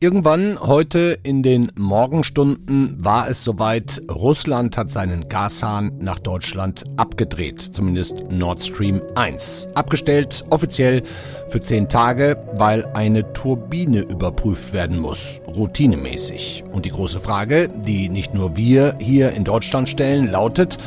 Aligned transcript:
Irgendwann 0.00 0.60
heute 0.60 1.18
in 1.24 1.42
den 1.42 1.72
Morgenstunden 1.76 3.04
war 3.04 3.28
es 3.28 3.42
soweit. 3.42 4.00
Russland 4.08 4.76
hat 4.76 4.92
seinen 4.92 5.28
Gashahn 5.28 5.98
nach 5.98 6.20
Deutschland 6.20 6.84
abgedreht, 6.96 7.60
zumindest 7.60 8.22
Nord 8.30 8.62
Stream 8.62 9.02
1. 9.16 9.70
Abgestellt 9.74 10.44
offiziell 10.50 11.02
für 11.48 11.60
zehn 11.60 11.88
Tage, 11.88 12.36
weil 12.54 12.86
eine 12.94 13.32
Turbine 13.32 14.02
überprüft 14.02 14.72
werden 14.72 15.00
muss, 15.00 15.40
routinemäßig. 15.48 16.62
Und 16.70 16.86
die 16.86 16.90
große 16.90 17.18
Frage, 17.18 17.68
die 17.68 18.08
nicht 18.08 18.34
nur 18.34 18.56
wir 18.56 18.96
hier 19.00 19.32
in 19.32 19.42
Deutschland 19.42 19.88
stellen, 19.88 20.30
lautet, 20.30 20.78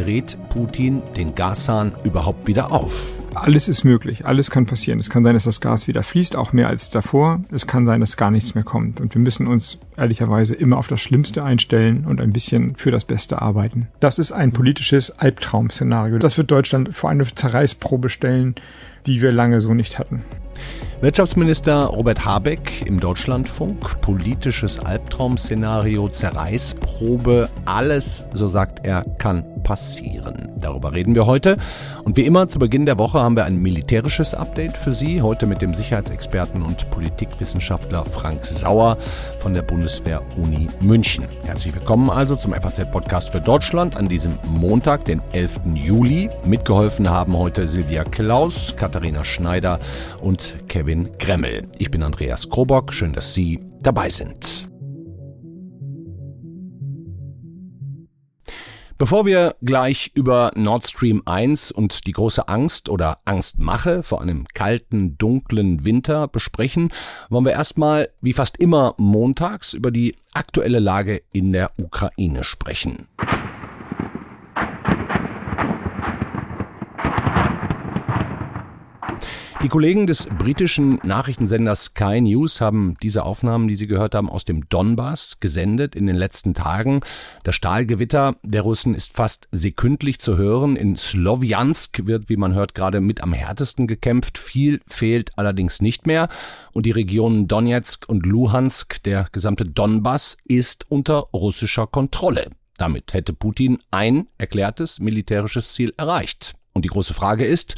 dreht 0.00 0.38
Putin 0.48 1.02
den 1.16 1.34
Gashahn 1.34 1.94
überhaupt 2.04 2.46
wieder 2.46 2.72
auf? 2.72 3.22
Alles 3.34 3.68
ist 3.68 3.84
möglich, 3.84 4.24
alles 4.24 4.50
kann 4.50 4.64
passieren. 4.64 4.98
Es 4.98 5.10
kann 5.10 5.22
sein, 5.24 5.34
dass 5.34 5.44
das 5.44 5.60
Gas 5.60 5.88
wieder 5.88 6.02
fließt, 6.02 6.36
auch 6.36 6.52
mehr 6.52 6.68
als 6.68 6.90
davor. 6.90 7.40
Es 7.52 7.66
kann 7.66 7.84
sein, 7.84 8.00
dass 8.00 8.16
gar 8.16 8.30
nichts 8.30 8.54
mehr 8.54 8.64
kommt. 8.64 9.00
Und 9.00 9.14
wir 9.14 9.20
müssen 9.20 9.46
uns 9.46 9.78
ehrlicherweise 9.96 10.54
immer 10.54 10.78
auf 10.78 10.88
das 10.88 11.00
Schlimmste 11.00 11.44
einstellen 11.44 12.06
und 12.06 12.20
ein 12.20 12.32
bisschen 12.32 12.76
für 12.76 12.90
das 12.90 13.04
Beste 13.04 13.42
arbeiten. 13.42 13.88
Das 14.00 14.18
ist 14.18 14.32
ein 14.32 14.52
politisches 14.52 15.10
Albtraum-Szenario. 15.18 16.18
Das 16.18 16.38
wird 16.38 16.50
Deutschland 16.50 16.94
vor 16.94 17.10
eine 17.10 17.26
Zerreißprobe 17.26 18.08
stellen, 18.08 18.54
die 19.06 19.20
wir 19.20 19.32
lange 19.32 19.60
so 19.60 19.74
nicht 19.74 19.98
hatten. 19.98 20.24
Wirtschaftsminister 21.02 21.84
Robert 21.86 22.26
Habeck 22.26 22.84
im 22.84 23.00
Deutschlandfunk. 23.00 24.02
Politisches 24.02 24.78
Albtraum-Szenario, 24.78 26.10
Zerreißprobe. 26.10 27.48
Alles, 27.64 28.24
so 28.34 28.48
sagt 28.48 28.86
er, 28.86 29.06
kann 29.16 29.46
passieren. 29.62 30.52
Darüber 30.58 30.92
reden 30.92 31.14
wir 31.14 31.24
heute. 31.24 31.56
Und 32.04 32.18
wie 32.18 32.26
immer 32.26 32.48
zu 32.48 32.58
Beginn 32.58 32.84
der 32.84 32.98
Woche 32.98 33.18
haben 33.18 33.34
wir 33.34 33.46
ein 33.46 33.56
militärisches 33.62 34.34
Update 34.34 34.76
für 34.76 34.92
Sie. 34.92 35.22
Heute 35.22 35.46
mit 35.46 35.62
dem 35.62 35.72
Sicherheitsexperten 35.72 36.60
und 36.60 36.90
Politikwissenschaftler 36.90 38.04
Frank 38.04 38.44
Sauer 38.44 38.98
von 39.38 39.54
der 39.54 39.62
Bundeswehr-Uni 39.62 40.68
München. 40.82 41.24
Herzlich 41.46 41.74
willkommen 41.74 42.10
also 42.10 42.36
zum 42.36 42.52
FAZ-Podcast 42.52 43.30
für 43.30 43.40
Deutschland 43.40 43.96
an 43.96 44.08
diesem 44.08 44.38
Montag, 44.44 45.06
den 45.06 45.22
11. 45.32 45.60
Juli. 45.74 46.28
Mitgeholfen 46.44 47.08
haben 47.08 47.38
heute 47.38 47.68
Silvia 47.68 48.04
Klaus, 48.04 48.74
Katharina 48.76 49.24
Schneider 49.24 49.78
und 50.20 50.56
Kevin 50.68 50.89
Gremmel. 51.18 51.68
Ich 51.78 51.90
bin 51.90 52.02
Andreas 52.02 52.48
Krobock. 52.48 52.92
Schön, 52.92 53.12
dass 53.12 53.32
Sie 53.32 53.60
dabei 53.80 54.08
sind. 54.08 54.68
Bevor 58.98 59.24
wir 59.24 59.54
gleich 59.62 60.10
über 60.14 60.50
Nord 60.56 60.88
Stream 60.88 61.22
1 61.24 61.70
und 61.70 62.06
die 62.06 62.12
große 62.12 62.48
Angst 62.48 62.88
oder 62.88 63.20
Angstmache 63.24 64.02
vor 64.02 64.20
einem 64.20 64.46
kalten, 64.52 65.16
dunklen 65.16 65.84
Winter 65.84 66.28
besprechen, 66.28 66.92
wollen 67.30 67.44
wir 67.44 67.52
erstmal, 67.52 68.10
wie 68.20 68.32
fast 68.32 68.58
immer 68.58 68.94
montags, 68.98 69.72
über 69.72 69.90
die 69.90 70.16
aktuelle 70.32 70.80
Lage 70.80 71.22
in 71.32 71.52
der 71.52 71.70
Ukraine 71.78 72.42
sprechen. 72.42 73.08
Die 79.62 79.68
Kollegen 79.68 80.06
des 80.06 80.24
britischen 80.24 81.00
Nachrichtensenders 81.02 81.84
Sky 81.84 82.22
News 82.22 82.62
haben 82.62 82.96
diese 83.02 83.24
Aufnahmen, 83.24 83.68
die 83.68 83.74
Sie 83.74 83.86
gehört 83.86 84.14
haben, 84.14 84.30
aus 84.30 84.46
dem 84.46 84.66
Donbass 84.70 85.38
gesendet 85.38 85.94
in 85.94 86.06
den 86.06 86.16
letzten 86.16 86.54
Tagen. 86.54 87.02
Das 87.42 87.56
Stahlgewitter 87.56 88.36
der 88.42 88.62
Russen 88.62 88.94
ist 88.94 89.12
fast 89.12 89.48
sekündlich 89.52 90.18
zu 90.18 90.38
hören. 90.38 90.76
In 90.76 90.96
Sloviansk 90.96 92.06
wird, 92.06 92.30
wie 92.30 92.38
man 92.38 92.54
hört, 92.54 92.74
gerade 92.74 93.02
mit 93.02 93.22
am 93.22 93.34
härtesten 93.34 93.86
gekämpft. 93.86 94.38
Viel 94.38 94.80
fehlt 94.86 95.36
allerdings 95.36 95.82
nicht 95.82 96.06
mehr. 96.06 96.30
Und 96.72 96.86
die 96.86 96.92
Regionen 96.92 97.46
Donetsk 97.46 98.08
und 98.08 98.24
Luhansk, 98.24 99.02
der 99.02 99.28
gesamte 99.30 99.66
Donbass, 99.66 100.38
ist 100.46 100.90
unter 100.90 101.28
russischer 101.34 101.86
Kontrolle. 101.86 102.48
Damit 102.78 103.12
hätte 103.12 103.34
Putin 103.34 103.76
ein 103.90 104.28
erklärtes 104.38 105.00
militärisches 105.00 105.74
Ziel 105.74 105.92
erreicht. 105.98 106.54
Und 106.72 106.86
die 106.86 106.88
große 106.88 107.12
Frage 107.12 107.44
ist, 107.44 107.76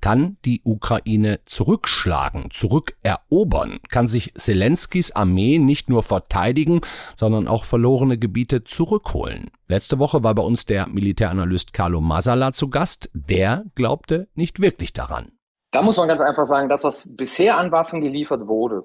kann 0.00 0.36
die 0.44 0.60
Ukraine 0.64 1.40
zurückschlagen, 1.44 2.50
zurückerobern? 2.50 3.80
Kann 3.88 4.08
sich 4.08 4.32
Zelenskys 4.34 5.10
Armee 5.12 5.58
nicht 5.58 5.88
nur 5.88 6.02
verteidigen, 6.02 6.80
sondern 7.16 7.48
auch 7.48 7.64
verlorene 7.64 8.18
Gebiete 8.18 8.64
zurückholen? 8.64 9.50
Letzte 9.66 9.98
Woche 9.98 10.22
war 10.22 10.34
bei 10.34 10.42
uns 10.42 10.66
der 10.66 10.88
Militäranalyst 10.88 11.72
Carlo 11.72 12.00
Masala 12.00 12.52
zu 12.52 12.70
Gast. 12.70 13.10
Der 13.12 13.64
glaubte 13.74 14.28
nicht 14.34 14.60
wirklich 14.60 14.92
daran. 14.92 15.32
Da 15.72 15.82
muss 15.82 15.96
man 15.96 16.08
ganz 16.08 16.20
einfach 16.20 16.46
sagen, 16.46 16.68
das, 16.68 16.84
was 16.84 17.08
bisher 17.14 17.58
an 17.58 17.72
Waffen 17.72 18.00
geliefert 18.00 18.46
wurde 18.46 18.82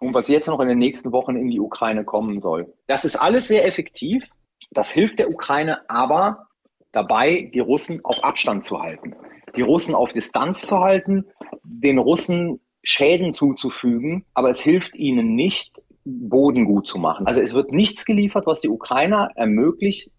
und 0.00 0.14
was 0.14 0.28
jetzt 0.28 0.48
noch 0.48 0.60
in 0.60 0.68
den 0.68 0.78
nächsten 0.78 1.12
Wochen 1.12 1.36
in 1.36 1.48
die 1.48 1.60
Ukraine 1.60 2.04
kommen 2.04 2.40
soll, 2.40 2.74
das 2.86 3.04
ist 3.04 3.16
alles 3.16 3.46
sehr 3.48 3.66
effektiv. 3.66 4.28
Das 4.70 4.90
hilft 4.90 5.18
der 5.18 5.30
Ukraine 5.30 5.88
aber 5.88 6.46
dabei, 6.90 7.50
die 7.52 7.60
Russen 7.60 8.04
auf 8.04 8.24
Abstand 8.24 8.64
zu 8.64 8.80
halten 8.80 9.14
die 9.56 9.62
Russen 9.62 9.94
auf 9.94 10.12
Distanz 10.12 10.62
zu 10.62 10.80
halten, 10.80 11.24
den 11.62 11.98
Russen 11.98 12.60
Schäden 12.82 13.32
zuzufügen, 13.32 14.24
aber 14.34 14.50
es 14.50 14.60
hilft 14.60 14.94
ihnen 14.94 15.34
nicht, 15.34 15.72
Boden 16.04 16.66
gut 16.66 16.86
zu 16.86 16.98
machen. 16.98 17.26
Also 17.26 17.40
es 17.40 17.54
wird 17.54 17.72
nichts 17.72 18.04
geliefert, 18.04 18.46
was 18.46 18.60
die 18.60 18.68
Ukrainer 18.68 19.30
ermöglicht, 19.36 20.10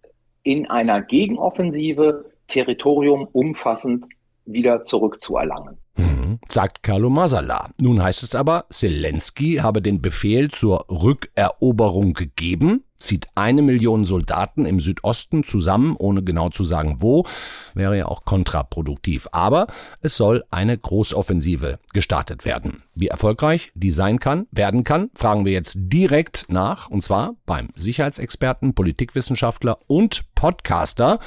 in 0.42 0.68
einer 0.68 1.02
Gegenoffensive 1.02 2.32
Territorium 2.48 3.28
umfassend 3.32 4.06
wieder 4.46 4.84
zurückzuerlangen. 4.84 5.78
Mhm, 5.96 6.40
sagt 6.48 6.84
Carlo 6.84 7.10
Masala. 7.10 7.70
Nun 7.78 8.02
heißt 8.02 8.24
es 8.24 8.36
aber, 8.36 8.66
Zelensky 8.70 9.56
habe 9.56 9.82
den 9.82 10.02
Befehl 10.02 10.50
zur 10.50 10.86
Rückeroberung 10.90 12.14
gegeben, 12.14 12.85
zieht 13.06 13.28
eine 13.36 13.62
Million 13.62 14.06
Soldaten 14.06 14.66
im 14.66 14.80
Südosten 14.80 15.44
zusammen, 15.44 15.96
ohne 15.98 16.24
genau 16.24 16.50
zu 16.50 16.64
sagen 16.64 16.98
wo, 17.00 17.26
wäre 17.74 17.98
ja 17.98 18.06
auch 18.08 18.26
kontraproduktiv. 18.26 19.28
Aber 19.32 19.68
es 20.02 20.16
soll 20.16 20.44
eine 20.52 20.78
Großoffensive 20.78 21.80
gestartet 21.94 22.46
werden. 22.46 22.84
Wie 22.94 23.08
erfolgreich 23.08 23.72
die 23.76 23.92
sein 23.92 24.20
kann, 24.20 24.48
werden 24.52 24.84
kann, 24.84 25.10
fragen 25.16 25.46
wir 25.46 25.54
jetzt 25.54 25.78
direkt 25.78 26.46
nach, 26.50 26.90
und 26.90 27.02
zwar 27.02 27.36
beim 27.46 27.70
Sicherheitsexperten, 27.76 28.74
Politikwissenschaftler 28.74 29.80
und 29.88 30.24
Podcaster, 30.36 31.20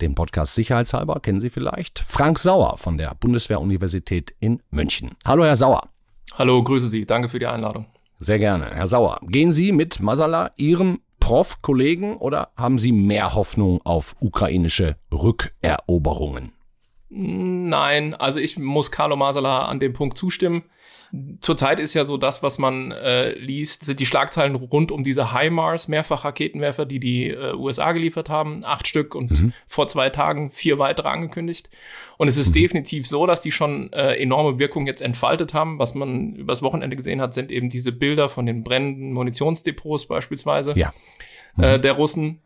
den 0.00 0.14
Podcast 0.14 0.54
Sicherheitshalber 0.54 1.20
kennen 1.20 1.40
Sie 1.40 1.48
vielleicht, 1.48 2.00
Frank 2.00 2.38
Sauer 2.38 2.76
von 2.76 2.98
der 2.98 3.14
Bundeswehr-Universität 3.18 4.34
in 4.40 4.62
München. 4.70 5.12
Hallo, 5.24 5.44
Herr 5.44 5.56
Sauer. 5.56 5.88
Hallo, 6.36 6.62
grüße 6.62 6.88
Sie. 6.88 7.06
Danke 7.06 7.30
für 7.30 7.38
die 7.38 7.46
Einladung. 7.46 7.86
Sehr 8.18 8.38
gerne. 8.38 8.70
Herr 8.74 8.86
Sauer, 8.86 9.20
gehen 9.22 9.52
Sie 9.52 9.72
mit 9.72 10.00
Masala 10.00 10.52
Ihrem 10.56 11.00
Prof-Kollegen 11.26 12.18
oder 12.18 12.52
haben 12.56 12.78
Sie 12.78 12.92
mehr 12.92 13.34
Hoffnung 13.34 13.80
auf 13.82 14.14
ukrainische 14.20 14.94
Rückeroberungen? 15.12 16.52
Nein, 17.08 18.14
also 18.14 18.38
ich 18.38 18.56
muss 18.60 18.92
Carlo 18.92 19.16
Masala 19.16 19.64
an 19.64 19.80
dem 19.80 19.92
Punkt 19.92 20.16
zustimmen. 20.16 20.62
Zurzeit 21.40 21.80
ist 21.80 21.94
ja 21.94 22.04
so 22.04 22.16
das, 22.16 22.42
was 22.42 22.58
man 22.58 22.90
äh, 22.92 23.30
liest, 23.38 23.84
sind 23.84 24.00
die 24.00 24.06
Schlagzeilen 24.06 24.54
rund 24.54 24.90
um 24.90 25.04
diese 25.04 25.32
HIMARS 25.32 25.88
Mehrfachraketenwerfer, 25.88 26.86
die 26.86 27.00
die 27.00 27.30
äh, 27.30 27.54
USA 27.54 27.92
geliefert 27.92 28.28
haben, 28.28 28.64
acht 28.64 28.86
Stück 28.86 29.14
und 29.14 29.30
mhm. 29.30 29.52
vor 29.66 29.88
zwei 29.88 30.10
Tagen 30.10 30.50
vier 30.50 30.78
weitere 30.78 31.08
angekündigt. 31.08 31.70
Und 32.16 32.28
es 32.28 32.38
ist 32.38 32.50
mhm. 32.50 32.60
definitiv 32.60 33.06
so, 33.06 33.26
dass 33.26 33.40
die 33.40 33.52
schon 33.52 33.92
äh, 33.92 34.14
enorme 34.14 34.58
Wirkung 34.58 34.86
jetzt 34.86 35.02
entfaltet 35.02 35.54
haben. 35.54 35.78
Was 35.78 35.94
man 35.94 36.34
übers 36.34 36.62
Wochenende 36.62 36.96
gesehen 36.96 37.20
hat, 37.20 37.34
sind 37.34 37.50
eben 37.50 37.70
diese 37.70 37.92
Bilder 37.92 38.28
von 38.28 38.46
den 38.46 38.64
brennenden 38.64 39.12
Munitionsdepots 39.12 40.06
beispielsweise 40.06 40.72
ja. 40.76 40.92
mhm. 41.56 41.64
äh, 41.64 41.78
der 41.78 41.92
Russen. 41.92 42.40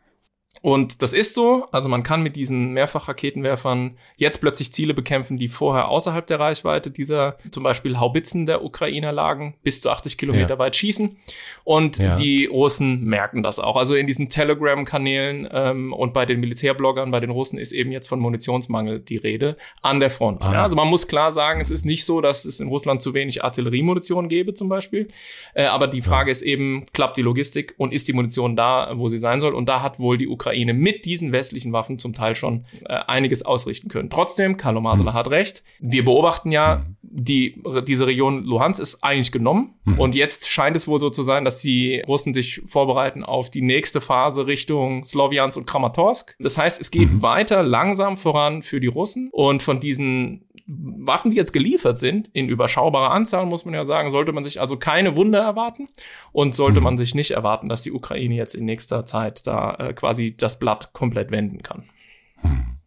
Und 0.61 1.01
das 1.01 1.13
ist 1.13 1.33
so. 1.33 1.67
Also 1.71 1.89
man 1.89 2.03
kann 2.03 2.21
mit 2.21 2.35
diesen 2.35 2.73
Mehrfachraketenwerfern 2.73 3.97
jetzt 4.17 4.41
plötzlich 4.41 4.71
Ziele 4.71 4.93
bekämpfen, 4.93 5.37
die 5.37 5.49
vorher 5.49 5.89
außerhalb 5.89 6.25
der 6.27 6.39
Reichweite 6.39 6.91
dieser 6.91 7.37
zum 7.49 7.63
Beispiel 7.63 7.99
Haubitzen 7.99 8.45
der 8.45 8.63
Ukrainer 8.63 9.11
lagen, 9.11 9.55
bis 9.63 9.81
zu 9.81 9.89
80 9.89 10.17
Kilometer 10.19 10.51
ja. 10.51 10.59
weit 10.59 10.75
schießen. 10.75 11.17
Und 11.63 11.97
ja. 11.97 12.15
die 12.15 12.45
Russen 12.45 13.03
merken 13.05 13.41
das 13.41 13.59
auch. 13.59 13.75
Also 13.75 13.95
in 13.95 14.05
diesen 14.05 14.29
Telegram-Kanälen 14.29 15.49
ähm, 15.51 15.93
und 15.93 16.13
bei 16.13 16.27
den 16.27 16.39
Militärbloggern, 16.39 17.09
bei 17.09 17.19
den 17.19 17.31
Russen 17.31 17.57
ist 17.57 17.71
eben 17.71 17.91
jetzt 17.91 18.07
von 18.07 18.19
Munitionsmangel 18.19 18.99
die 18.99 19.17
Rede 19.17 19.57
an 19.81 19.99
der 19.99 20.11
Front. 20.11 20.43
Ah. 20.43 20.53
Ja, 20.53 20.63
also 20.63 20.75
man 20.75 20.87
muss 20.87 21.07
klar 21.07 21.31
sagen, 21.31 21.59
es 21.59 21.71
ist 21.71 21.85
nicht 21.85 22.05
so, 22.05 22.21
dass 22.21 22.45
es 22.45 22.59
in 22.59 22.67
Russland 22.67 23.01
zu 23.01 23.15
wenig 23.15 23.43
Artilleriemunition 23.43 24.29
gäbe 24.29 24.53
zum 24.53 24.69
Beispiel. 24.69 25.07
Äh, 25.55 25.65
aber 25.65 25.87
die 25.87 26.03
Frage 26.03 26.29
ist 26.29 26.43
eben, 26.43 26.85
klappt 26.93 27.17
die 27.17 27.23
Logistik 27.23 27.73
und 27.77 27.93
ist 27.93 28.07
die 28.07 28.13
Munition 28.13 28.55
da, 28.55 28.91
wo 28.95 29.09
sie 29.09 29.17
sein 29.17 29.41
soll? 29.41 29.55
Und 29.55 29.67
da 29.67 29.81
hat 29.81 29.99
wohl 29.99 30.19
die 30.19 30.27
Ukraine 30.27 30.40
Ukraine 30.41 30.73
mit 30.73 31.05
diesen 31.05 31.31
westlichen 31.31 31.71
Waffen 31.71 31.99
zum 31.99 32.13
Teil 32.13 32.35
schon 32.35 32.65
äh, 32.85 32.93
einiges 33.07 33.43
ausrichten 33.43 33.89
können. 33.89 34.09
Trotzdem, 34.09 34.57
Carlo 34.57 34.81
Masala 34.81 35.11
mhm. 35.11 35.15
hat 35.15 35.29
recht. 35.29 35.63
Wir 35.79 36.03
beobachten 36.03 36.51
ja, 36.51 36.77
mhm. 36.77 36.95
die, 37.03 37.61
diese 37.87 38.07
Region 38.07 38.43
Luhansk 38.43 38.81
ist 38.81 39.03
eigentlich 39.03 39.31
genommen. 39.31 39.75
Mhm. 39.85 39.99
Und 39.99 40.15
jetzt 40.15 40.49
scheint 40.49 40.75
es 40.75 40.87
wohl 40.87 40.99
so 40.99 41.09
zu 41.11 41.21
sein, 41.21 41.45
dass 41.45 41.59
die 41.59 42.01
Russen 42.07 42.33
sich 42.33 42.63
vorbereiten 42.65 43.23
auf 43.23 43.51
die 43.51 43.61
nächste 43.61 44.01
Phase 44.01 44.47
Richtung 44.47 45.05
Sloviansk 45.05 45.57
und 45.57 45.67
Kramatorsk. 45.67 46.35
Das 46.39 46.57
heißt, 46.57 46.81
es 46.81 46.89
geht 46.89 47.11
mhm. 47.11 47.21
weiter 47.21 47.61
langsam 47.61 48.17
voran 48.17 48.63
für 48.63 48.79
die 48.79 48.87
Russen. 48.87 49.29
Und 49.31 49.61
von 49.61 49.79
diesen 49.79 50.45
Waffen, 50.73 51.31
die 51.31 51.37
jetzt 51.37 51.51
geliefert 51.51 51.99
sind, 51.99 52.29
in 52.31 52.47
überschaubarer 52.47 53.11
Anzahl, 53.11 53.45
muss 53.45 53.65
man 53.65 53.73
ja 53.73 53.83
sagen, 53.83 54.09
sollte 54.09 54.31
man 54.31 54.43
sich 54.43 54.61
also 54.61 54.77
keine 54.77 55.15
Wunder 55.17 55.39
erwarten 55.39 55.89
und 56.31 56.55
sollte 56.55 56.79
mhm. 56.79 56.85
man 56.85 56.97
sich 56.97 57.13
nicht 57.13 57.31
erwarten, 57.31 57.67
dass 57.67 57.81
die 57.81 57.91
Ukraine 57.91 58.35
jetzt 58.35 58.55
in 58.55 58.65
nächster 58.65 59.05
Zeit 59.05 59.45
da 59.45 59.75
äh, 59.75 59.93
quasi 59.93 60.35
das 60.35 60.59
Blatt 60.59 60.93
komplett 60.93 61.31
wenden 61.31 61.61
kann. 61.61 61.83
Mhm. 62.41 62.77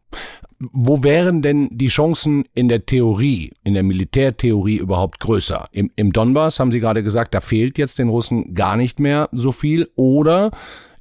Wo 0.72 1.02
wären 1.02 1.42
denn 1.42 1.68
die 1.72 1.88
Chancen 1.88 2.44
in 2.54 2.68
der 2.68 2.86
Theorie, 2.86 3.52
in 3.64 3.74
der 3.74 3.82
Militärtheorie 3.82 4.76
überhaupt 4.76 5.20
größer? 5.20 5.68
Im, 5.72 5.90
Im 5.96 6.12
Donbass 6.12 6.60
haben 6.60 6.70
Sie 6.70 6.80
gerade 6.80 7.02
gesagt, 7.02 7.34
da 7.34 7.40
fehlt 7.40 7.76
jetzt 7.76 7.98
den 7.98 8.08
Russen 8.08 8.54
gar 8.54 8.76
nicht 8.76 8.98
mehr 8.98 9.28
so 9.32 9.52
viel. 9.52 9.90
Oder 9.96 10.52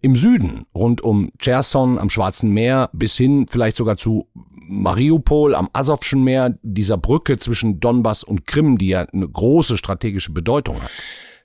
im 0.01 0.17
Süden, 0.17 0.65
rund 0.75 1.01
um 1.01 1.31
Cherson 1.39 1.97
am 1.97 2.09
Schwarzen 2.09 2.49
Meer 2.51 2.89
bis 2.91 3.15
hin 3.15 3.45
vielleicht 3.49 3.77
sogar 3.77 3.95
zu 3.95 4.27
Mariupol 4.67 5.55
am 5.55 5.69
Asowschen 5.73 6.23
Meer, 6.23 6.57
dieser 6.61 6.97
Brücke 6.97 7.37
zwischen 7.37 7.79
Donbass 7.79 8.23
und 8.23 8.47
Krim, 8.47 8.77
die 8.77 8.89
ja 8.89 9.01
eine 9.01 9.27
große 9.27 9.77
strategische 9.77 10.31
Bedeutung 10.31 10.81
hat. 10.81 10.91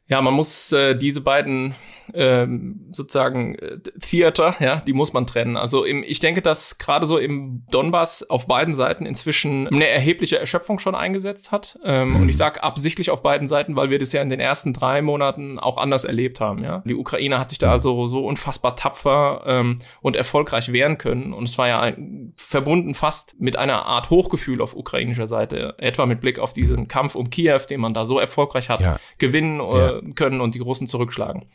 Ja, 0.09 0.21
man 0.23 0.35
muss 0.35 0.73
äh, 0.73 0.95
diese 0.95 1.21
beiden 1.21 1.75
ähm, 2.15 2.87
sozusagen 2.93 3.55
äh, 3.57 3.79
Theater, 4.01 4.55
ja, 4.61 4.77
die 4.87 4.93
muss 4.93 5.13
man 5.13 5.27
trennen. 5.27 5.57
Also 5.57 5.85
im, 5.85 6.03
ich 6.07 6.21
denke, 6.21 6.43
dass 6.43 6.79
gerade 6.79 7.07
so 7.07 7.19
im 7.19 7.65
Donbass 7.71 8.29
auf 8.29 8.47
beiden 8.47 8.75
Seiten 8.75 9.07
inzwischen 9.07 9.69
eine 9.69 9.87
erhebliche 9.87 10.39
Erschöpfung 10.39 10.79
schon 10.79 10.95
eingesetzt 10.95 11.53
hat. 11.53 11.79
Ähm, 11.85 12.11
mhm. 12.11 12.17
Und 12.17 12.29
ich 12.29 12.37
sage 12.37 12.63
absichtlich 12.63 13.11
auf 13.11 13.23
beiden 13.23 13.49
Seiten, 13.49 13.77
weil 13.77 13.91
wir 13.91 13.99
das 13.99 14.13
ja 14.13 14.23
in 14.23 14.29
den 14.29 14.41
ersten 14.41 14.73
drei 14.73 15.03
Monaten 15.03 15.59
auch 15.59 15.77
anders 15.77 16.05
erlebt 16.05 16.41
haben. 16.41 16.63
Ja, 16.63 16.83
die 16.85 16.95
Ukraine 16.95 17.39
hat 17.39 17.51
sich 17.51 17.59
da 17.59 17.79
so 17.79 18.07
so 18.09 18.25
unfassbar 18.25 18.77
tapfer 18.77 19.43
ähm, 19.47 19.81
und 20.01 20.17
erfolgreich 20.17 20.73
wehren 20.73 20.99
können. 20.99 21.33
Und 21.33 21.45
es 21.45 21.59
war 21.59 21.69
ja 21.69 21.81
ein, 21.81 22.33
verbunden 22.39 22.95
fast 22.95 23.39
mit 23.39 23.57
einer 23.57 23.87
Art 23.87 24.11
Hochgefühl 24.11 24.61
auf 24.61 24.75
ukrainischer 24.75 25.27
Seite, 25.27 25.75
etwa 25.79 26.07
mit 26.07 26.21
Blick 26.21 26.39
auf 26.39 26.53
diesen 26.53 26.89
Kampf 26.89 27.15
um 27.15 27.31
Kiew, 27.31 27.61
den 27.69 27.81
man 27.81 27.95
da 27.95 28.05
so 28.07 28.19
erfolgreich 28.19 28.69
hat 28.69 28.81
ja. 28.81 28.99
gewinnen 29.19 29.61
äh, 29.99 30.13
können 30.13 30.41
und 30.41 30.55
die 30.55 30.61
Großen 30.61 30.87
zurückschlagen. 30.87 31.47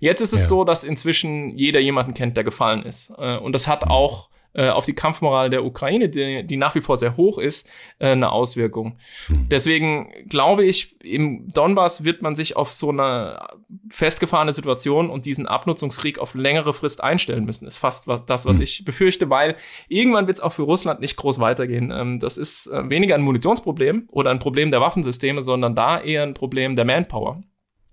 Jetzt 0.00 0.20
ist 0.20 0.32
es 0.32 0.42
ja. 0.42 0.48
so, 0.48 0.64
dass 0.64 0.84
inzwischen 0.84 1.56
jeder 1.56 1.80
jemanden 1.80 2.14
kennt, 2.14 2.36
der 2.36 2.44
gefallen 2.44 2.82
ist. 2.82 3.12
Äh, 3.18 3.38
und 3.38 3.52
das 3.52 3.68
hat 3.68 3.84
auch 3.84 4.28
äh, 4.54 4.68
auf 4.68 4.84
die 4.84 4.94
Kampfmoral 4.94 5.48
der 5.48 5.64
Ukraine, 5.64 6.10
die, 6.10 6.46
die 6.46 6.56
nach 6.58 6.74
wie 6.74 6.82
vor 6.82 6.98
sehr 6.98 7.16
hoch 7.16 7.38
ist, 7.38 7.70
äh, 7.98 8.08
eine 8.08 8.32
Auswirkung. 8.32 8.98
Mhm. 9.28 9.48
Deswegen 9.50 10.12
glaube 10.28 10.66
ich, 10.66 11.00
im 11.00 11.48
Donbass 11.48 12.04
wird 12.04 12.20
man 12.20 12.36
sich 12.36 12.54
auf 12.54 12.70
so 12.70 12.90
eine 12.90 13.46
festgefahrene 13.88 14.52
Situation 14.52 15.08
und 15.08 15.24
diesen 15.24 15.46
Abnutzungskrieg 15.46 16.18
auf 16.18 16.34
längere 16.34 16.74
Frist 16.74 17.02
einstellen 17.02 17.46
müssen. 17.46 17.66
Ist 17.66 17.78
fast 17.78 18.06
was, 18.06 18.26
das, 18.26 18.44
was 18.44 18.56
mhm. 18.56 18.62
ich 18.64 18.84
befürchte, 18.84 19.30
weil 19.30 19.56
irgendwann 19.88 20.26
wird 20.26 20.36
es 20.36 20.42
auch 20.42 20.52
für 20.52 20.64
Russland 20.64 21.00
nicht 21.00 21.16
groß 21.16 21.40
weitergehen. 21.40 21.90
Ähm, 21.90 22.20
das 22.20 22.36
ist 22.36 22.70
weniger 22.70 23.14
ein 23.14 23.22
Munitionsproblem 23.22 24.08
oder 24.10 24.30
ein 24.30 24.38
Problem 24.38 24.70
der 24.70 24.82
Waffensysteme, 24.82 25.40
sondern 25.40 25.74
da 25.74 25.98
eher 25.98 26.24
ein 26.24 26.34
Problem 26.34 26.76
der 26.76 26.84
Manpower. 26.84 27.42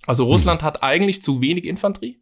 Also 0.06 0.26
Russland 0.26 0.62
mhm. 0.62 0.66
hat 0.66 0.84
eigentlich 0.84 1.22
zu 1.22 1.42
wenig 1.42 1.66
Infanterie. 1.66 2.20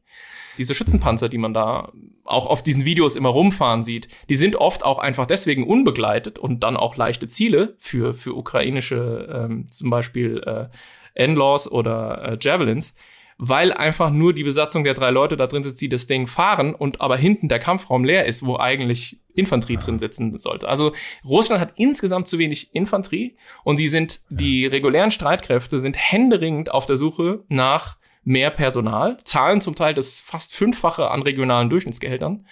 Diese 0.58 0.74
Schützenpanzer, 0.74 1.30
die 1.30 1.38
man 1.38 1.54
da 1.54 1.92
auch 2.24 2.48
auf 2.48 2.64
diesen 2.64 2.84
Videos 2.84 3.16
immer 3.16 3.30
rumfahren 3.30 3.84
sieht, 3.84 4.08
die 4.28 4.36
sind 4.36 4.56
oft 4.56 4.84
auch 4.84 4.98
einfach 4.98 5.28
deswegen 5.28 5.68
unbegleitet 5.68 6.40
und 6.40 6.64
dann 6.64 6.78
auch 6.78 6.96
leichte 6.98 7.28
Ziele 7.28 7.76
für, 7.78 8.16
für 8.16 8.36
ukrainische 8.36 9.28
ähm, 9.32 9.68
zum 9.72 9.92
Beispiel 9.92 10.42
äh, 10.46 10.68
Endlaws 11.14 11.72
oder 11.72 12.24
äh, 12.24 12.38
Javelins 12.40 12.94
weil 13.38 13.72
einfach 13.72 14.10
nur 14.10 14.34
die 14.34 14.44
Besatzung 14.44 14.84
der 14.84 14.96
drei 14.96 15.12
Leute 15.12 15.38
da 15.38 15.48
drin 15.48 15.64
sitzt, 15.64 15.82
die 15.82 15.90
das 15.90 16.08
Ding 16.08 16.28
fahren 16.28 16.74
und 16.74 17.02
aber 17.02 17.18
hinten 17.18 17.48
der 17.48 17.60
Kampfraum 17.60 18.04
leer 18.04 18.26
ist, 18.26 18.44
wo 18.44 18.58
eigentlich 18.58 19.20
Infanterie 19.38 19.78
drin 19.78 20.00
sitzen 20.00 20.38
sollte. 20.40 20.68
Also 20.68 20.94
Russland 21.24 21.62
hat 21.62 21.74
insgesamt 21.78 22.28
zu 22.28 22.38
wenig 22.38 22.74
Infanterie 22.74 23.36
und 23.64 23.80
die 23.80 23.90
sind, 23.90 24.22
die 24.30 24.66
regulären 24.66 25.12
Streitkräfte 25.12 25.80
sind 25.80 25.96
händeringend 25.96 26.72
auf 26.72 26.86
der 26.86 26.98
Suche 26.98 27.44
nach 27.48 27.98
mehr 28.24 28.50
Personal, 28.50 29.18
zahlen 29.24 29.62
zum 29.62 29.76
Teil 29.76 29.94
das 29.94 30.20
fast 30.20 30.54
fünffache 30.54 31.10
an 31.10 31.22
regionalen 31.22 31.70
Durchschnittsgehältern 31.70 32.46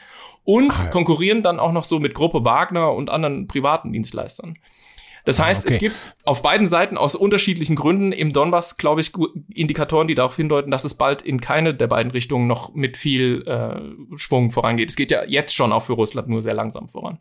und 0.45 0.71
ah, 0.71 0.85
konkurrieren 0.85 1.43
dann 1.43 1.59
auch 1.59 1.73
noch 1.73 1.83
so 1.83 1.99
mit 1.99 2.13
Gruppe 2.13 2.45
Wagner 2.45 2.93
und 2.93 3.09
anderen 3.09 3.47
privaten 3.47 3.91
Dienstleistern. 3.91 4.57
Das 5.25 5.39
ah, 5.39 5.45
heißt, 5.45 5.66
okay. 5.66 5.74
es 5.74 5.80
gibt 5.80 5.95
auf 6.24 6.42
beiden 6.42 6.68
Seiten 6.68 6.98
aus 6.98 7.16
unterschiedlichen 7.16 7.75
Gründen 7.75 8.12
im 8.12 8.31
Donbass, 8.31 8.77
glaube 8.77 9.01
ich, 9.01 9.12
Indikatoren, 9.54 10.07
die 10.07 10.16
darauf 10.16 10.36
hindeuten, 10.36 10.72
dass 10.72 10.86
es 10.86 10.94
bald 10.94 11.22
in 11.22 11.42
keine 11.42 11.74
der 11.74 11.88
beiden 11.88 12.12
Richtungen 12.12 12.48
noch 12.48 12.74
mit 12.74 12.95
viel 12.95 13.44
äh, 13.48 14.18
Schwung 14.18 14.51
vorangeht. 14.51 14.89
Es 14.89 14.95
geht 14.95 15.12
ja 15.12 15.24
jetzt 15.25 15.54
schon 15.54 15.74
auch 15.74 15.83
für 15.83 15.94
Russland 15.94 16.30
nur 16.30 16.42
sehr 16.42 16.54
langsam 16.54 16.88
voran. 16.88 17.19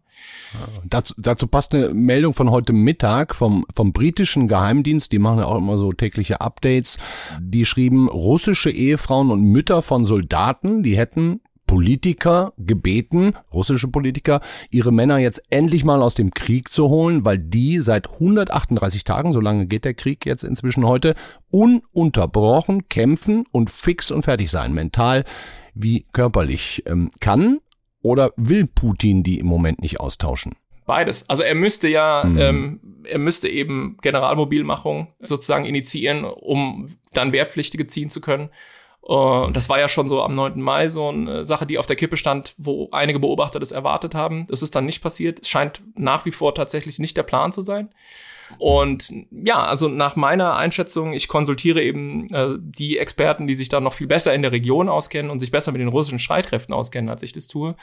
Dazu, 0.85 1.15
dazu 1.17 1.47
passt 1.47 1.75
eine 1.75 1.89
Meldung 1.91 2.35
von 2.35 2.51
heute 2.51 2.73
Mittag 2.73 3.35
vom, 3.35 3.67
vom 3.75 3.93
britischen 3.93 4.49
Geheimdienst. 4.49 5.11
Die 5.11 5.19
machen 5.19 5.39
ja 5.39 5.47
auch 5.47 5.57
immer 5.57 5.79
so 5.79 5.93
tägliche 5.93 6.41
Updates. 6.41 6.99
Die 7.41 7.65
schrieben, 7.65 8.09
russische 8.09 8.71
Ehefrauen 8.71 9.31
und 9.31 9.43
Mütter 9.43 9.83
von 9.83 10.05
Soldaten, 10.05 10.83
die 10.83 10.97
hätten 10.97 11.41
Politiker 11.75 12.53
gebeten, 12.57 13.33
russische 13.53 13.89
Politiker, 13.89 14.41
ihre 14.71 14.93
Männer 14.93 15.19
jetzt 15.19 15.43
endlich 15.51 15.85
mal 15.85 16.03
aus 16.03 16.15
dem 16.15 16.31
Krieg 16.33 16.69
zu 16.69 16.89
holen, 16.89 17.25
weil 17.25 17.37
die 17.37 17.81
seit 17.81 18.13
138 18.13 19.03
Tagen, 19.03 19.33
so 19.33 19.41
lange 19.41 19.67
geht 19.67 19.85
der 19.85 19.95
Krieg 19.95 20.25
jetzt 20.25 20.45
inzwischen 20.45 20.87
heute, 20.87 21.17
ununterbrochen 21.51 22.89
kämpfen 22.89 23.45
und 23.51 23.71
fix 23.71 24.13
und 24.13 24.23
fertig 24.23 24.53
sein, 24.53 24.73
mental 24.73 25.25
wie 25.75 26.07
körperlich. 26.13 26.85
Ähm, 26.87 27.11
kann 27.19 27.59
oder 28.03 28.31
will 28.37 28.69
Putin 28.69 29.25
die 29.25 29.41
im 29.41 29.47
Moment 29.47 29.83
nicht 29.83 29.99
austauschen? 29.99 30.55
Beides. 30.87 31.29
Also 31.29 31.43
er 31.43 31.57
müsste 31.57 31.89
ja, 31.89 32.23
mhm. 32.25 32.39
ähm, 32.39 32.81
er 33.03 33.19
müsste 33.19 33.49
eben 33.49 33.97
Generalmobilmachung 34.01 35.09
sozusagen 35.19 35.65
initiieren, 35.65 36.25
um 36.25 36.87
dann 37.15 37.33
Wehrpflichtige 37.33 37.89
ziehen 37.89 38.11
zu 38.11 38.21
können. 38.21 38.51
Und 39.07 39.55
das 39.55 39.69
war 39.69 39.79
ja 39.79 39.91
schon 39.91 40.09
so 40.09 40.23
am 40.23 40.35
9. 40.35 40.59
Mai 40.63 40.89
so 40.89 41.11
eine 41.11 41.45
Sache, 41.45 41.67
die 41.67 41.77
auf 41.77 41.85
der 41.85 41.95
Kippe 41.95 42.17
stand, 42.17 42.55
wo 42.57 42.89
einige 42.91 43.21
Beobachter 43.21 43.61
das 43.61 43.71
erwartet 43.71 44.15
haben. 44.15 44.47
Das 44.49 44.63
ist 44.63 44.75
dann 44.75 44.87
nicht 44.87 45.03
passiert. 45.03 45.41
Es 45.43 45.49
scheint 45.51 45.83
nach 45.95 46.25
wie 46.25 46.31
vor 46.31 46.55
tatsächlich 46.55 46.99
nicht 46.99 47.15
der 47.19 47.23
Plan 47.23 47.53
zu 47.53 47.61
sein. 47.61 47.91
Und 48.59 49.13
ja, 49.31 49.65
also 49.65 49.89
nach 49.89 50.17
meiner 50.17 50.57
Einschätzung, 50.57 51.13
ich 51.13 51.29
konsultiere 51.29 51.83
eben 51.83 52.33
äh, 52.33 52.57
die 52.59 52.99
Experten, 52.99 53.47
die 53.47 53.55
sich 53.55 53.69
da 53.69 53.81
noch 53.81 53.95
viel 53.95 54.07
besser 54.07 54.35
in 54.35 54.43
der 54.43 54.53
Region 54.53 54.89
auskennen 54.89 55.31
und 55.31 55.41
sich 55.41 55.51
besser 55.51 55.73
mit 55.73 55.81
den 55.81 55.89
russischen 55.89 56.19
Streitkräften 56.19 56.75
auskennen, 56.75 57.11
als 57.11 57.23
ich 57.23 57.33
das 57.33 57.47
tue. 57.47 57.75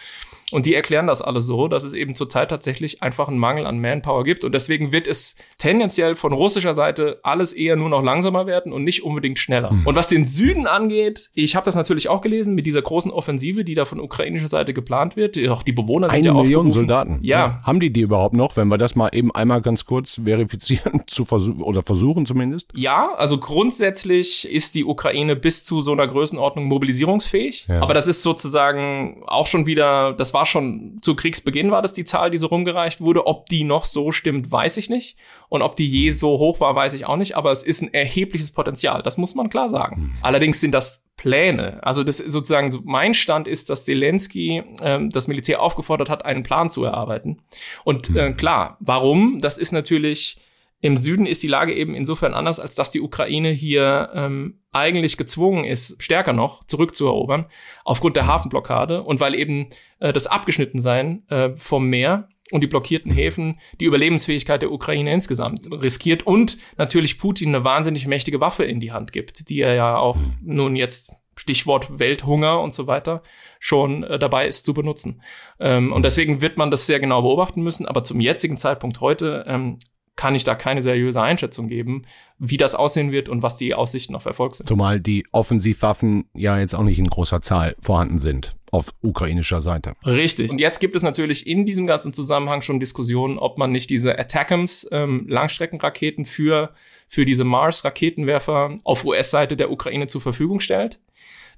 Und 0.52 0.66
die 0.66 0.76
erklären 0.76 1.08
das 1.08 1.22
alles 1.22 1.46
so, 1.46 1.68
dass 1.68 1.84
es 1.84 1.94
eben 1.94 2.14
zurzeit 2.14 2.50
tatsächlich 2.50 3.02
einfach 3.02 3.28
einen 3.28 3.38
Mangel 3.38 3.66
an 3.66 3.80
Manpower 3.80 4.24
gibt. 4.24 4.44
Und 4.44 4.54
deswegen 4.54 4.92
wird 4.92 5.08
es 5.08 5.36
tendenziell 5.58 6.16
von 6.16 6.34
russischer 6.34 6.76
Seite 6.76 7.20
alles 7.24 7.54
eher 7.54 7.76
nur 7.76 7.90
noch 7.90 8.04
langsamer 8.04 8.46
werden 8.48 8.74
und 8.74 8.84
nicht 8.84 9.04
unbedingt 9.04 9.40
schneller. 9.40 9.72
Mhm. 9.72 9.88
Und 9.88 9.96
was 9.96 10.08
den 10.08 10.26
Süden 10.26 10.68
angeht, 10.68 11.11
ich 11.34 11.56
habe 11.56 11.66
das 11.66 11.76
natürlich 11.76 12.10
auch 12.10 12.22
gelesen 12.22 12.56
mit 12.56 12.66
dieser 12.66 12.82
großen 12.82 13.12
Offensive, 13.12 13.64
die 13.64 13.76
da 13.76 13.86
von 13.86 14.00
ukrainischer 14.00 14.48
Seite 14.48 14.74
geplant 14.74 15.16
wird. 15.16 15.38
Auch 15.50 15.64
die 15.64 15.74
Bewohner 15.74 16.10
sind 16.10 16.20
Eine 16.20 16.28
ja 16.28 16.34
Million 16.34 16.72
Soldaten. 16.72 17.20
Ja. 17.22 17.62
Haben 17.64 17.80
die 17.80 17.92
die 17.92 18.02
überhaupt 18.02 18.36
noch, 18.36 18.58
wenn 18.58 18.68
wir 18.68 18.78
das 18.78 18.96
mal 18.96 19.10
eben 19.14 19.34
einmal 19.34 19.62
ganz 19.62 19.86
kurz 19.86 20.22
verifizieren? 20.24 20.52
verifizieren 20.62 21.04
zu 21.08 21.26
versuchen 21.26 21.62
oder 21.62 21.84
versuchen 21.84 22.26
zumindest? 22.26 22.70
Ja, 22.76 23.14
also 23.16 23.38
grundsätzlich 23.38 24.48
ist 24.48 24.76
die 24.76 24.86
Ukraine 24.86 25.36
bis 25.36 25.64
zu 25.64 25.82
so 25.82 25.92
einer 25.92 26.08
Größenordnung 26.08 26.66
mobilisierungsfähig. 26.66 27.68
Ja. 27.68 27.82
Aber 27.82 27.94
das 27.94 28.08
ist 28.08 28.22
sozusagen 28.22 29.24
auch 29.28 29.48
schon 29.48 29.66
wieder, 29.66 30.14
das 30.14 30.34
war 30.34 30.46
schon 30.46 31.00
zu 31.02 31.16
Kriegsbeginn 31.16 31.72
war 31.72 31.82
das 31.82 31.94
die 31.94 32.06
Zahl, 32.06 32.32
die 32.32 32.38
so 32.38 32.48
rumgereicht 32.48 33.02
wurde. 33.02 33.28
Ob 33.28 33.48
die 33.48 33.64
noch 33.64 33.84
so 33.84 34.12
stimmt, 34.12 34.52
weiß 34.52 34.78
ich 34.78 34.90
nicht. 34.90 35.18
Und 35.50 35.62
ob 35.62 35.76
die 35.76 35.90
je 35.90 36.12
so 36.12 36.38
hoch 36.40 36.60
war, 36.60 36.76
weiß 36.76 36.94
ich 36.94 37.06
auch 37.06 37.18
nicht. 37.18 37.36
Aber 37.36 37.52
es 37.52 37.64
ist 37.64 37.82
ein 37.82 37.94
erhebliches 37.94 38.52
Potenzial. 38.52 39.02
Das 39.04 39.18
muss 39.18 39.36
man 39.36 39.50
klar 39.50 39.70
sagen. 39.70 40.02
Mhm. 40.02 40.12
Allerdings 40.22 40.60
sind 40.62 40.74
das 40.74 41.01
Pläne. 41.22 41.78
Also 41.84 42.04
das 42.04 42.20
ist 42.20 42.32
sozusagen 42.32 42.76
mein 42.84 43.14
Stand 43.14 43.48
ist, 43.48 43.70
dass 43.70 43.86
Zelensky 43.86 44.64
ähm, 44.82 45.12
das 45.12 45.28
Militär 45.28 45.62
aufgefordert 45.62 46.10
hat, 46.10 46.26
einen 46.26 46.42
Plan 46.42 46.72
zu 46.72 46.84
erarbeiten. 46.84 47.44
Und 47.84 48.16
äh, 48.16 48.30
mhm. 48.30 48.38
klar, 48.38 48.78
warum? 48.80 49.38
Das 49.40 49.60
ist 49.60 49.72
natürlich 49.72 50.42
im 50.80 50.98
Süden 50.98 51.28
ist 51.28 51.44
die 51.44 51.48
Lage 51.48 51.76
eben 51.76 51.94
insofern 51.94 52.34
anders, 52.34 52.60
als 52.60 52.74
dass 52.74 52.90
die 52.90 53.02
Ukraine 53.02 53.50
hier 53.52 54.10
ähm, 54.16 54.62
eigentlich 54.72 55.16
gezwungen 55.16 55.64
ist, 55.64 56.02
stärker 56.02 56.34
noch 56.34 56.64
zurückzuerobern, 56.64 57.46
aufgrund 57.86 58.16
der 58.16 58.26
Hafenblockade 58.26 59.04
und 59.04 59.20
weil 59.20 59.36
eben 59.36 59.68
äh, 60.00 60.12
das 60.12 60.26
Abgeschnittensein 60.26 61.22
äh, 61.30 61.52
vom 61.56 61.88
Meer 61.88 62.30
und 62.52 62.62
die 62.62 62.68
blockierten 62.68 63.12
Häfen 63.12 63.60
die 63.80 63.86
Überlebensfähigkeit 63.86 64.62
der 64.62 64.72
Ukraine 64.72 65.14
insgesamt 65.14 65.68
riskiert 65.72 66.24
und 66.24 66.58
natürlich 66.78 67.18
Putin 67.18 67.56
eine 67.56 67.64
wahnsinnig 67.64 68.08
mächtige 68.08 68.42
Waffe 68.42 68.64
in 68.64 68.80
die 68.80 68.92
Hand 68.92 69.12
gibt, 69.12 69.50
die 69.50 69.62
er 69.62 69.74
ja 69.74 69.98
auch 69.98 70.18
nun 70.42 70.76
jetzt 70.76 71.16
Stichwort 71.36 72.00
Welthunger 72.00 72.62
und 72.62 72.74
so 72.74 72.88
weiter 72.88 73.24
schon 73.60 74.04
äh, 74.04 74.20
dabei 74.20 74.48
ist 74.48 74.66
zu 74.66 74.74
benutzen. 74.74 75.22
Ähm, 75.60 75.92
und 75.94 76.04
deswegen 76.04 76.42
wird 76.42 76.58
man 76.58 76.72
das 76.72 76.86
sehr 76.86 77.00
genau 77.00 77.22
beobachten 77.22 77.62
müssen. 77.62 77.86
Aber 77.86 78.04
zum 78.04 78.20
jetzigen 78.20 78.58
Zeitpunkt 78.58 79.00
heute 79.02 79.46
ähm, 79.48 79.80
kann 80.16 80.36
ich 80.36 80.44
da 80.44 80.56
keine 80.56 80.82
seriöse 80.82 81.22
Einschätzung 81.22 81.68
geben, 81.68 82.06
wie 82.38 82.58
das 82.58 82.76
aussehen 82.76 83.12
wird 83.12 83.30
und 83.30 83.42
was 83.42 83.56
die 83.58 83.74
Aussichten 83.74 84.14
auf 84.16 84.26
Erfolg 84.26 84.56
sind. 84.56 84.68
Zumal 84.68 85.00
die 85.00 85.26
Offensivwaffen 85.32 86.30
ja 86.36 86.60
jetzt 86.60 86.76
auch 86.76 86.84
nicht 86.84 87.00
in 87.00 87.08
großer 87.08 87.42
Zahl 87.42 87.76
vorhanden 87.80 88.20
sind. 88.20 88.52
Auf 88.72 88.94
ukrainischer 89.02 89.62
Seite. 89.62 89.94
Richtig. 90.06 90.52
Und 90.52 90.60
jetzt 90.60 90.80
gibt 90.80 90.96
es 90.96 91.04
natürlich 91.04 91.46
in 91.46 91.66
diesem 91.66 91.88
ganzen 91.88 92.14
Zusammenhang 92.14 92.62
schon 92.62 92.80
Diskussionen, 92.80 93.38
ob 93.38 93.58
man 93.58 93.72
nicht 93.72 93.90
diese 93.90 94.18
Attackams 94.18 94.88
ähm, 94.92 95.26
Langstreckenraketen 95.28 96.26
für, 96.26 96.74
für 97.08 97.26
diese 97.26 97.44
Mars-Raketenwerfer 97.44 98.78
auf 98.84 99.04
US-Seite 99.04 99.58
der 99.58 99.72
Ukraine 99.72 100.08
zur 100.08 100.22
Verfügung 100.22 100.62
stellt. 100.62 101.00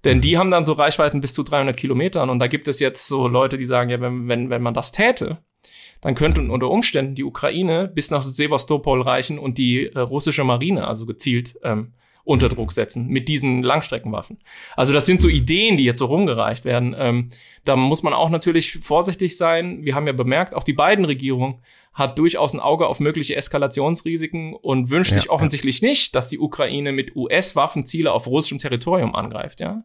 Denn 0.03 0.19
die 0.19 0.37
haben 0.37 0.51
dann 0.51 0.65
so 0.65 0.73
Reichweiten 0.73 1.21
bis 1.21 1.33
zu 1.33 1.43
300 1.43 1.77
Kilometern. 1.77 2.29
Und 2.29 2.39
da 2.39 2.47
gibt 2.47 2.67
es 2.67 2.79
jetzt 2.79 3.07
so 3.07 3.27
Leute, 3.27 3.57
die 3.57 3.65
sagen, 3.65 3.89
ja, 3.89 4.01
wenn, 4.01 4.27
wenn, 4.27 4.49
wenn 4.49 4.61
man 4.61 4.73
das 4.73 4.91
täte, 4.91 5.37
dann 6.01 6.15
könnte 6.15 6.41
unter 6.41 6.69
Umständen 6.69 7.15
die 7.15 7.23
Ukraine 7.23 7.87
bis 7.87 8.11
nach 8.11 8.21
Sevastopol 8.21 9.01
reichen 9.01 9.39
und 9.39 9.57
die 9.57 9.85
äh, 9.85 9.99
russische 9.99 10.43
Marine 10.43 10.87
also 10.87 11.05
gezielt 11.05 11.57
ähm, 11.63 11.93
unter 12.25 12.47
Druck 12.47 12.71
setzen 12.71 13.07
mit 13.07 13.27
diesen 13.27 13.63
Langstreckenwaffen. 13.63 14.39
Also 14.77 14.93
das 14.93 15.05
sind 15.05 15.19
so 15.19 15.27
Ideen, 15.27 15.75
die 15.75 15.83
jetzt 15.83 15.99
so 15.99 16.05
rumgereicht 16.05 16.63
werden. 16.63 16.95
Ähm, 16.97 17.27
da 17.65 17.75
muss 17.75 18.01
man 18.01 18.13
auch 18.13 18.29
natürlich 18.29 18.79
vorsichtig 18.81 19.35
sein. 19.35 19.83
Wir 19.83 19.93
haben 19.95 20.07
ja 20.07 20.13
bemerkt, 20.13 20.55
auch 20.55 20.63
die 20.63 20.73
beiden 20.73 21.03
Regierungen 21.03 21.55
hat 21.93 22.17
durchaus 22.17 22.53
ein 22.53 22.59
Auge 22.59 22.87
auf 22.87 22.99
mögliche 22.99 23.35
Eskalationsrisiken 23.35 24.55
und 24.55 24.89
wünscht 24.89 25.11
ja, 25.11 25.19
sich 25.19 25.29
offensichtlich 25.29 25.81
ja. 25.81 25.89
nicht, 25.89 26.15
dass 26.15 26.27
die 26.27 26.39
Ukraine 26.39 26.91
mit 26.91 27.15
US-Waffen 27.15 27.85
Ziele 27.85 28.11
auf 28.13 28.25
russischem 28.25 28.57
Territorium 28.57 29.15
angreift. 29.15 29.59
Ja? 29.59 29.83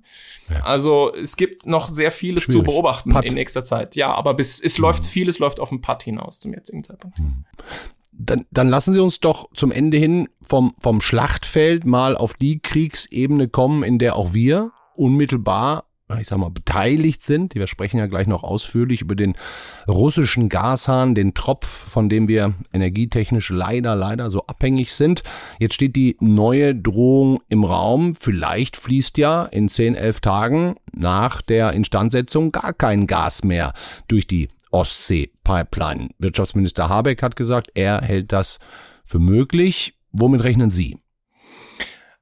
ja? 0.48 0.60
Also 0.62 1.12
es 1.14 1.36
gibt 1.36 1.66
noch 1.66 1.88
sehr 1.92 2.12
vieles 2.12 2.44
Schwierig. 2.44 2.60
zu 2.60 2.64
beobachten 2.64 3.10
Patt. 3.10 3.24
in 3.24 3.34
nächster 3.34 3.64
Zeit. 3.64 3.94
Ja, 3.94 4.14
aber 4.14 4.34
bis 4.34 4.60
es 4.60 4.78
mhm. 4.78 4.82
läuft 4.82 5.06
vieles 5.06 5.38
läuft 5.38 5.60
auf 5.60 5.70
ein 5.70 5.82
Patt 5.82 6.04
hinaus 6.04 6.38
zum 6.38 6.54
jetzigen 6.54 6.82
Zeitpunkt. 6.84 7.18
Mhm. 7.18 7.44
Dann, 8.20 8.46
dann 8.50 8.68
lassen 8.68 8.92
Sie 8.92 9.00
uns 9.00 9.20
doch 9.20 9.48
zum 9.54 9.70
Ende 9.70 9.96
hin 9.96 10.28
vom, 10.42 10.74
vom 10.78 11.00
Schlachtfeld 11.00 11.86
mal 11.86 12.16
auf 12.16 12.34
die 12.34 12.58
Kriegsebene 12.58 13.48
kommen, 13.48 13.84
in 13.84 13.98
der 13.98 14.16
auch 14.16 14.34
wir 14.34 14.72
unmittelbar 14.96 15.84
ich 16.18 16.28
sag 16.28 16.38
mal, 16.38 16.50
beteiligt 16.50 17.22
sind. 17.22 17.54
Wir 17.54 17.66
sprechen 17.66 17.98
ja 17.98 18.06
gleich 18.06 18.26
noch 18.26 18.42
ausführlich 18.42 19.02
über 19.02 19.14
den 19.14 19.34
russischen 19.86 20.48
Gashahn, 20.48 21.14
den 21.14 21.34
Tropf, 21.34 21.66
von 21.66 22.08
dem 22.08 22.28
wir 22.28 22.54
energietechnisch 22.72 23.50
leider, 23.50 23.94
leider 23.94 24.30
so 24.30 24.46
abhängig 24.46 24.94
sind. 24.94 25.22
Jetzt 25.58 25.74
steht 25.74 25.96
die 25.96 26.16
neue 26.20 26.74
Drohung 26.74 27.40
im 27.48 27.64
Raum. 27.64 28.14
Vielleicht 28.18 28.76
fließt 28.76 29.18
ja 29.18 29.44
in 29.44 29.68
10, 29.68 29.94
11 29.94 30.20
Tagen 30.20 30.76
nach 30.92 31.42
der 31.42 31.72
Instandsetzung 31.72 32.52
gar 32.52 32.72
kein 32.72 33.06
Gas 33.06 33.44
mehr 33.44 33.74
durch 34.08 34.26
die 34.26 34.48
Ostsee-Pipeline. 34.70 36.10
Wirtschaftsminister 36.18 36.88
Habeck 36.88 37.22
hat 37.22 37.36
gesagt, 37.36 37.70
er 37.74 38.00
hält 38.02 38.32
das 38.32 38.58
für 39.04 39.18
möglich. 39.18 39.94
Womit 40.12 40.44
rechnen 40.44 40.70
Sie? 40.70 40.98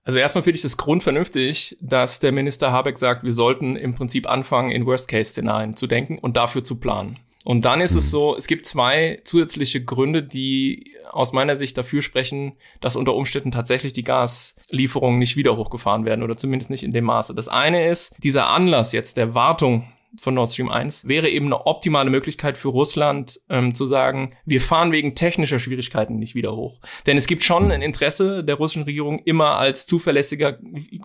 Also 0.04 0.18
erstmal 0.18 0.44
finde 0.44 0.56
ich 0.56 0.62
das 0.62 0.76
grundvernünftig, 0.76 1.78
dass 1.80 2.20
der 2.20 2.30
Minister 2.30 2.70
Habeck 2.70 2.98
sagt, 2.98 3.24
wir 3.24 3.32
sollten 3.32 3.74
im 3.74 3.94
Prinzip 3.94 4.28
anfangen, 4.28 4.70
in 4.70 4.86
Worst-Case-Szenarien 4.86 5.74
zu 5.74 5.88
denken 5.88 6.18
und 6.18 6.36
dafür 6.36 6.62
zu 6.62 6.78
planen. 6.78 7.18
Und 7.44 7.64
dann 7.64 7.80
ist 7.80 7.94
es 7.94 8.06
mhm. 8.06 8.10
so, 8.10 8.36
es 8.36 8.46
gibt 8.46 8.66
zwei 8.66 9.20
zusätzliche 9.24 9.84
Gründe, 9.84 10.22
die 10.22 10.96
aus 11.10 11.32
meiner 11.32 11.56
Sicht 11.56 11.78
dafür 11.78 12.02
sprechen, 12.02 12.54
dass 12.80 12.96
unter 12.96 13.14
Umständen 13.14 13.52
tatsächlich 13.52 13.92
die 13.92 14.02
Gaslieferungen 14.02 15.18
nicht 15.18 15.36
wieder 15.36 15.56
hochgefahren 15.56 16.04
werden 16.04 16.24
oder 16.24 16.36
zumindest 16.36 16.70
nicht 16.70 16.82
in 16.82 16.92
dem 16.92 17.04
Maße. 17.04 17.34
Das 17.34 17.46
eine 17.48 17.88
ist, 17.88 18.14
dieser 18.22 18.48
Anlass 18.48 18.92
jetzt 18.92 19.16
der 19.16 19.34
Wartung 19.34 19.88
von 20.20 20.34
Nord 20.34 20.50
Stream 20.50 20.68
1 20.68 21.06
wäre 21.08 21.28
eben 21.28 21.46
eine 21.46 21.66
optimale 21.66 22.10
Möglichkeit 22.10 22.58
für 22.58 22.68
Russland 22.68 23.40
ähm, 23.48 23.74
zu 23.74 23.86
sagen, 23.86 24.34
wir 24.44 24.60
fahren 24.60 24.92
wegen 24.92 25.14
technischer 25.14 25.58
Schwierigkeiten 25.58 26.18
nicht 26.18 26.34
wieder 26.34 26.54
hoch. 26.54 26.80
Denn 27.06 27.16
es 27.16 27.26
gibt 27.26 27.42
schon 27.42 27.70
ein 27.70 27.82
Interesse 27.82 28.44
der 28.44 28.56
russischen 28.56 28.84
Regierung, 28.84 29.20
immer 29.24 29.56
als 29.56 29.86
zuverlässiger 29.86 30.58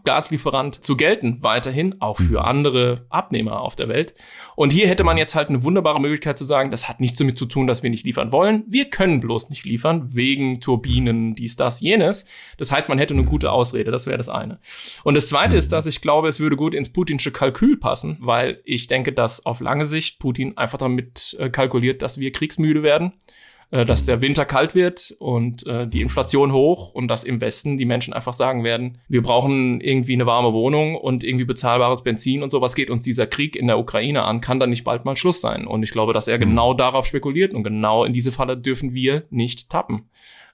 Gaslieferant 0.04 0.84
zu 0.84 0.96
gelten, 0.96 1.40
weiterhin, 1.42 2.02
auch 2.02 2.18
für 2.18 2.40
mhm. 2.42 2.46
andere 2.46 3.06
Abnehmer 3.10 3.62
auf 3.62 3.76
der 3.76 3.88
Welt. 3.88 4.14
Und 4.56 4.72
hier 4.72 4.88
hätte 4.88 5.04
man 5.04 5.18
jetzt 5.18 5.36
halt 5.36 5.50
eine 5.50 5.64
wunderbare 5.64 6.00
Möglichkeit 6.00 6.38
zu 6.38 6.46
sagen, 6.46 6.72
das 6.72 6.88
hat 6.88 7.00
nichts 7.00 7.18
damit 7.18 7.38
zu 7.38 7.46
tun, 7.46 7.68
dass 7.68 7.84
wir 7.84 7.90
nicht 7.90 8.06
liefern 8.06 8.32
wollen. 8.32 8.64
Wir 8.68 8.90
können 8.90 9.20
bloß 9.20 9.50
nicht 9.50 9.66
liefern, 9.66 10.10
wegen 10.14 10.62
Turbinen, 10.62 11.36
dies, 11.36 11.56
das, 11.56 11.82
jenes. 11.82 12.26
Das 12.58 12.72
heißt, 12.72 12.90
man 12.90 13.00
hätte 13.00 13.14
eine 13.14 13.24
gute 13.24 13.52
Ausrede, 13.52 13.92
das 13.92 14.06
wäre 14.08 14.18
das 14.18 14.30
eine. 14.30 14.60
Und 15.04 15.16
das 15.16 15.30
zweite 15.30 15.56
ist, 15.56 15.72
dass 15.72 15.86
ich 15.86 16.02
glaube, 16.02 16.28
es 16.28 16.40
würde 16.40 16.56
gut 16.56 16.74
ins 16.74 16.90
putinsche 16.90 17.32
Kalkül 17.32 17.78
passen, 17.78 18.18
weil 18.20 18.62
ich 18.66 18.88
denke, 18.88 19.01
denke, 19.02 19.14
dass 19.14 19.46
auf 19.46 19.60
lange 19.60 19.86
Sicht 19.86 20.20
Putin 20.20 20.58
einfach 20.58 20.78
damit 20.78 21.36
äh, 21.40 21.50
kalkuliert, 21.50 22.02
dass 22.02 22.20
wir 22.20 22.32
kriegsmüde 22.32 22.84
werden, 22.84 23.14
äh, 23.72 23.84
dass 23.84 24.06
der 24.06 24.22
Winter 24.22 24.46
kalt 24.46 24.76
wird 24.76 25.16
und 25.18 25.66
äh, 25.66 25.88
die 25.88 26.02
Inflation 26.02 26.52
hoch 26.52 26.92
und 26.94 27.08
dass 27.08 27.24
im 27.24 27.42
Westen 27.42 27.78
die 27.78 27.86
Menschen 27.86 28.14
einfach 28.14 28.34
sagen 28.34 28.64
werden, 28.64 29.00
wir 29.08 29.24
brauchen 29.24 29.82
irgendwie 29.82 30.14
eine 30.14 30.28
warme 30.28 30.54
Wohnung 30.54 30.96
und 30.96 31.24
irgendwie 31.24 31.46
bezahlbares 31.46 32.04
Benzin 32.04 32.44
und 32.44 32.52
so. 32.52 32.62
Was 32.62 32.76
geht 32.76 32.92
uns 32.92 33.04
dieser 33.04 33.26
Krieg 33.26 33.56
in 33.56 33.66
der 33.66 33.80
Ukraine 33.80 34.24
an? 34.24 34.40
Kann 34.40 34.60
da 34.60 34.68
nicht 34.68 34.84
bald 34.84 35.04
mal 35.04 35.16
Schluss 35.16 35.42
sein? 35.42 35.66
Und 35.66 35.82
ich 35.82 35.92
glaube, 35.92 36.14
dass 36.14 36.28
er 36.28 36.38
mhm. 36.38 36.42
genau 36.42 36.74
darauf 36.76 37.08
spekuliert 37.08 37.56
und 37.56 37.64
genau 37.64 38.04
in 38.04 38.14
diese 38.14 38.32
Falle 38.32 38.56
dürfen 38.56 38.94
wir 38.94 39.24
nicht 39.32 39.70
tappen. 39.70 40.10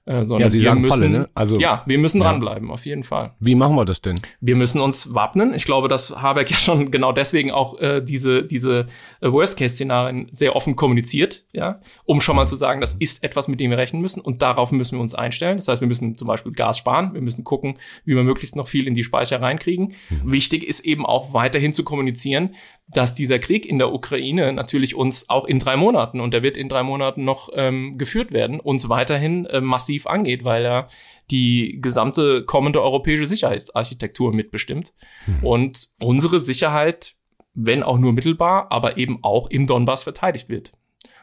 Äh, 0.06 0.22
ja, 0.24 0.48
Sie 0.48 0.60
sagen 0.60 0.80
müssen, 0.80 0.92
Falle, 0.92 1.10
ne? 1.10 1.28
Also, 1.34 1.58
ja, 1.58 1.82
wir 1.86 1.98
müssen 1.98 2.18
ja. 2.18 2.24
dranbleiben, 2.24 2.70
auf 2.70 2.86
jeden 2.86 3.04
Fall. 3.04 3.34
Wie 3.40 3.54
machen 3.54 3.76
wir 3.76 3.84
das 3.84 4.00
denn? 4.00 4.20
Wir 4.40 4.56
müssen 4.56 4.80
uns 4.80 5.14
wappnen. 5.14 5.52
Ich 5.54 5.64
glaube, 5.64 5.88
dass 5.88 6.10
Habeck 6.10 6.50
ja 6.50 6.56
schon 6.56 6.90
genau 6.90 7.12
deswegen 7.12 7.50
auch 7.50 7.78
äh, 7.78 8.00
diese, 8.02 8.42
diese 8.42 8.86
äh, 9.20 9.30
Worst-Case-Szenarien 9.30 10.28
sehr 10.32 10.56
offen 10.56 10.76
kommuniziert, 10.76 11.44
ja, 11.52 11.80
um 12.04 12.20
schon 12.20 12.36
mal 12.36 12.46
zu 12.46 12.56
sagen, 12.56 12.80
das 12.80 12.94
ist 12.94 13.22
etwas, 13.22 13.48
mit 13.48 13.60
dem 13.60 13.70
wir 13.70 13.78
rechnen 13.78 14.00
müssen 14.00 14.20
und 14.20 14.42
darauf 14.42 14.70
müssen 14.70 14.96
wir 14.96 15.02
uns 15.02 15.14
einstellen. 15.14 15.58
Das 15.58 15.68
heißt, 15.68 15.80
wir 15.80 15.88
müssen 15.88 16.16
zum 16.16 16.28
Beispiel 16.28 16.52
Gas 16.52 16.78
sparen, 16.78 17.14
wir 17.14 17.20
müssen 17.20 17.44
gucken, 17.44 17.78
wie 18.04 18.16
wir 18.16 18.22
möglichst 18.22 18.56
noch 18.56 18.68
viel 18.68 18.86
in 18.86 18.94
die 18.94 19.04
Speicher 19.04 19.40
reinkriegen. 19.40 19.94
Mhm. 20.08 20.32
Wichtig 20.32 20.66
ist 20.66 20.80
eben 20.80 21.04
auch 21.04 21.34
weiterhin 21.34 21.72
zu 21.72 21.84
kommunizieren, 21.84 22.54
dass 22.90 23.14
dieser 23.14 23.38
Krieg 23.38 23.66
in 23.66 23.78
der 23.78 23.92
Ukraine 23.92 24.52
natürlich 24.52 24.94
uns 24.94 25.28
auch 25.28 25.44
in 25.44 25.58
drei 25.58 25.76
Monaten, 25.76 26.20
und 26.20 26.32
der 26.32 26.42
wird 26.42 26.56
in 26.56 26.68
drei 26.68 26.82
Monaten 26.82 27.24
noch 27.24 27.50
ähm, 27.54 27.98
geführt 27.98 28.32
werden, 28.32 28.60
uns 28.60 28.88
weiterhin 28.88 29.44
äh, 29.46 29.60
massiv 29.60 30.06
angeht, 30.06 30.42
weil 30.44 30.64
er 30.64 30.88
die 31.30 31.78
gesamte 31.82 32.44
kommende 32.44 32.82
europäische 32.82 33.26
Sicherheitsarchitektur 33.26 34.32
mitbestimmt. 34.32 34.94
Mhm. 35.26 35.46
Und 35.46 35.88
unsere 36.00 36.40
Sicherheit, 36.40 37.14
wenn 37.54 37.82
auch 37.82 37.98
nur 37.98 38.14
mittelbar, 38.14 38.72
aber 38.72 38.96
eben 38.96 39.18
auch 39.22 39.50
im 39.50 39.66
Donbass 39.66 40.04
verteidigt 40.04 40.48
wird. 40.48 40.72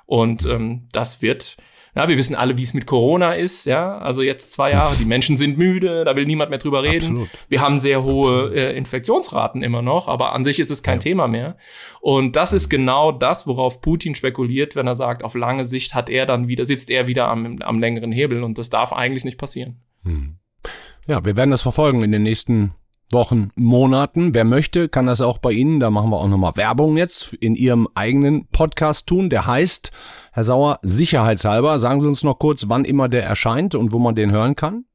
Und 0.06 0.46
ähm, 0.46 0.88
das 0.92 1.24
wird 1.24 1.58
ja, 1.96 2.10
wir 2.10 2.18
wissen 2.18 2.36
alle, 2.36 2.58
wie 2.58 2.64
es 2.64 2.74
mit 2.74 2.86
Corona 2.86 3.34
ist, 3.34 3.66
ja. 3.66 3.98
Also 4.00 4.22
jetzt 4.22 4.52
zwei 4.52 4.72
Jahre, 4.72 4.96
die 4.98 5.06
Menschen 5.06 5.38
sind 5.38 5.58
müde, 5.58 6.04
da 6.04 6.16
will 6.18 6.26
niemand 6.26 6.50
mehr 6.50 6.60
drüber 6.60 6.84
reden. 6.84 7.06
Absolut. 7.06 7.30
Wir 7.48 7.62
haben 7.62 7.80
sehr 7.80 8.04
hohe 8.04 8.54
äh, 8.54 8.78
Infektionsraten 8.78 9.64
immer 9.64 9.82
noch, 9.82 10.10
aber 10.10 10.34
an 10.34 10.44
sich 10.44 10.60
ist 10.60 10.72
es 10.72 10.84
kein 10.84 11.00
ja. 11.00 11.04
Thema 11.04 11.28
mehr. 11.30 11.56
Und 12.02 12.36
das 12.36 12.52
ist 12.52 12.68
genau 12.68 13.14
das, 13.14 13.48
worauf 13.48 13.80
Putin 13.80 14.14
spekuliert, 14.14 14.76
wenn 14.76 14.88
er 14.88 14.96
sagt, 14.96 15.24
auf 15.24 15.36
lange 15.36 15.64
Sicht 15.64 15.94
hat 15.94 16.10
er 16.10 16.26
dann 16.26 16.50
wieder, 16.50 16.66
sitzt 16.66 16.90
er 16.90 17.08
wieder 17.08 17.30
am, 17.30 17.62
am 17.62 17.80
längeren 17.80 18.12
Hebel 18.12 18.44
und 18.44 18.58
das 18.58 18.70
darf 18.70 18.92
eigentlich 18.92 19.24
nicht 19.24 19.38
passieren. 19.38 19.78
Hm. 20.04 20.36
Ja, 21.08 21.24
wir 21.24 21.38
werden 21.38 21.52
das 21.52 21.62
verfolgen 21.62 22.04
in 22.04 22.12
den 22.12 22.24
nächsten 22.24 22.74
Wochen, 23.12 23.52
Monaten. 23.56 24.34
Wer 24.34 24.44
möchte, 24.44 24.90
kann 24.90 25.08
das 25.08 25.22
auch 25.22 25.38
bei 25.38 25.52
Ihnen, 25.52 25.80
da 25.80 25.90
machen 25.90 26.10
wir 26.10 26.18
auch 26.18 26.28
nochmal 26.28 26.56
Werbung 26.56 26.98
jetzt, 26.98 27.34
in 27.34 27.56
Ihrem 27.56 27.88
eigenen 27.96 28.48
Podcast 28.48 29.08
tun. 29.08 29.30
Der 29.30 29.46
heißt, 29.46 29.92
Herr 30.32 30.44
Sauer, 30.44 30.80
sicherheitshalber, 30.82 31.80
sagen 31.80 32.02
Sie 32.02 32.08
uns 32.08 32.24
noch 32.24 32.40
kurz, 32.40 32.66
wann 32.68 32.86
immer 32.86 33.08
der 33.08 33.24
erscheint 33.24 33.76
und 33.76 33.94
wo 33.94 34.00
man 34.00 34.16
den 34.16 34.32
hören 34.32 34.56
kann. 34.56 34.86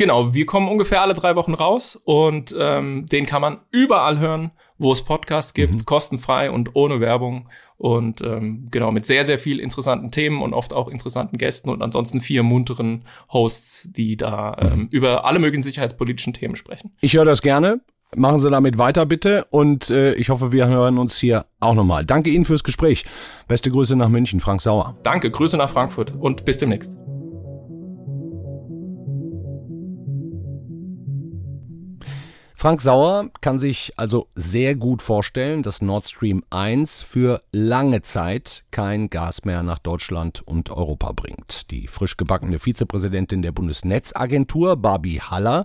Genau, 0.00 0.32
wir 0.32 0.46
kommen 0.46 0.66
ungefähr 0.66 1.02
alle 1.02 1.12
drei 1.12 1.36
Wochen 1.36 1.52
raus 1.52 1.94
und 1.94 2.54
ähm, 2.58 3.04
den 3.04 3.26
kann 3.26 3.42
man 3.42 3.58
überall 3.70 4.18
hören, 4.18 4.50
wo 4.78 4.92
es 4.92 5.02
Podcasts 5.02 5.52
gibt, 5.52 5.74
mhm. 5.74 5.84
kostenfrei 5.84 6.50
und 6.50 6.74
ohne 6.74 7.00
Werbung 7.00 7.50
und 7.76 8.22
ähm, 8.22 8.68
genau 8.70 8.92
mit 8.92 9.04
sehr, 9.04 9.26
sehr 9.26 9.38
viel 9.38 9.60
interessanten 9.60 10.10
Themen 10.10 10.40
und 10.40 10.54
oft 10.54 10.72
auch 10.72 10.88
interessanten 10.88 11.36
Gästen 11.36 11.68
und 11.68 11.82
ansonsten 11.82 12.22
vier 12.22 12.42
munteren 12.42 13.04
Hosts, 13.30 13.90
die 13.92 14.16
da 14.16 14.56
ähm, 14.58 14.78
mhm. 14.78 14.88
über 14.90 15.26
alle 15.26 15.38
möglichen 15.38 15.62
sicherheitspolitischen 15.62 16.32
Themen 16.32 16.56
sprechen. 16.56 16.92
Ich 17.02 17.12
höre 17.12 17.26
das 17.26 17.42
gerne. 17.42 17.82
Machen 18.16 18.40
Sie 18.40 18.50
damit 18.50 18.78
weiter 18.78 19.04
bitte 19.04 19.48
und 19.50 19.90
äh, 19.90 20.14
ich 20.14 20.30
hoffe, 20.30 20.50
wir 20.50 20.66
hören 20.66 20.96
uns 20.96 21.18
hier 21.18 21.44
auch 21.60 21.74
nochmal. 21.74 22.06
Danke 22.06 22.30
Ihnen 22.30 22.46
fürs 22.46 22.64
Gespräch. 22.64 23.04
Beste 23.48 23.70
Grüße 23.70 23.96
nach 23.96 24.08
München, 24.08 24.40
Frank 24.40 24.62
Sauer. 24.62 24.96
Danke, 25.02 25.30
Grüße 25.30 25.58
nach 25.58 25.68
Frankfurt 25.68 26.14
und 26.18 26.46
bis 26.46 26.56
demnächst. 26.56 26.90
Frank 32.60 32.82
Sauer 32.82 33.30
kann 33.40 33.58
sich 33.58 33.94
also 33.96 34.28
sehr 34.34 34.74
gut 34.74 35.00
vorstellen, 35.00 35.62
dass 35.62 35.80
Nord 35.80 36.06
Stream 36.06 36.44
1 36.50 37.00
für 37.00 37.40
lange 37.52 38.02
Zeit 38.02 38.66
kein 38.70 39.08
Gas 39.08 39.46
mehr 39.46 39.62
nach 39.62 39.78
Deutschland 39.78 40.42
und 40.46 40.68
Europa 40.68 41.12
bringt. 41.12 41.70
Die 41.70 41.86
frisch 41.86 42.18
gebackene 42.18 42.58
Vizepräsidentin 42.58 43.40
der 43.40 43.52
Bundesnetzagentur, 43.52 44.76
Barbie 44.76 45.22
Haller, 45.22 45.64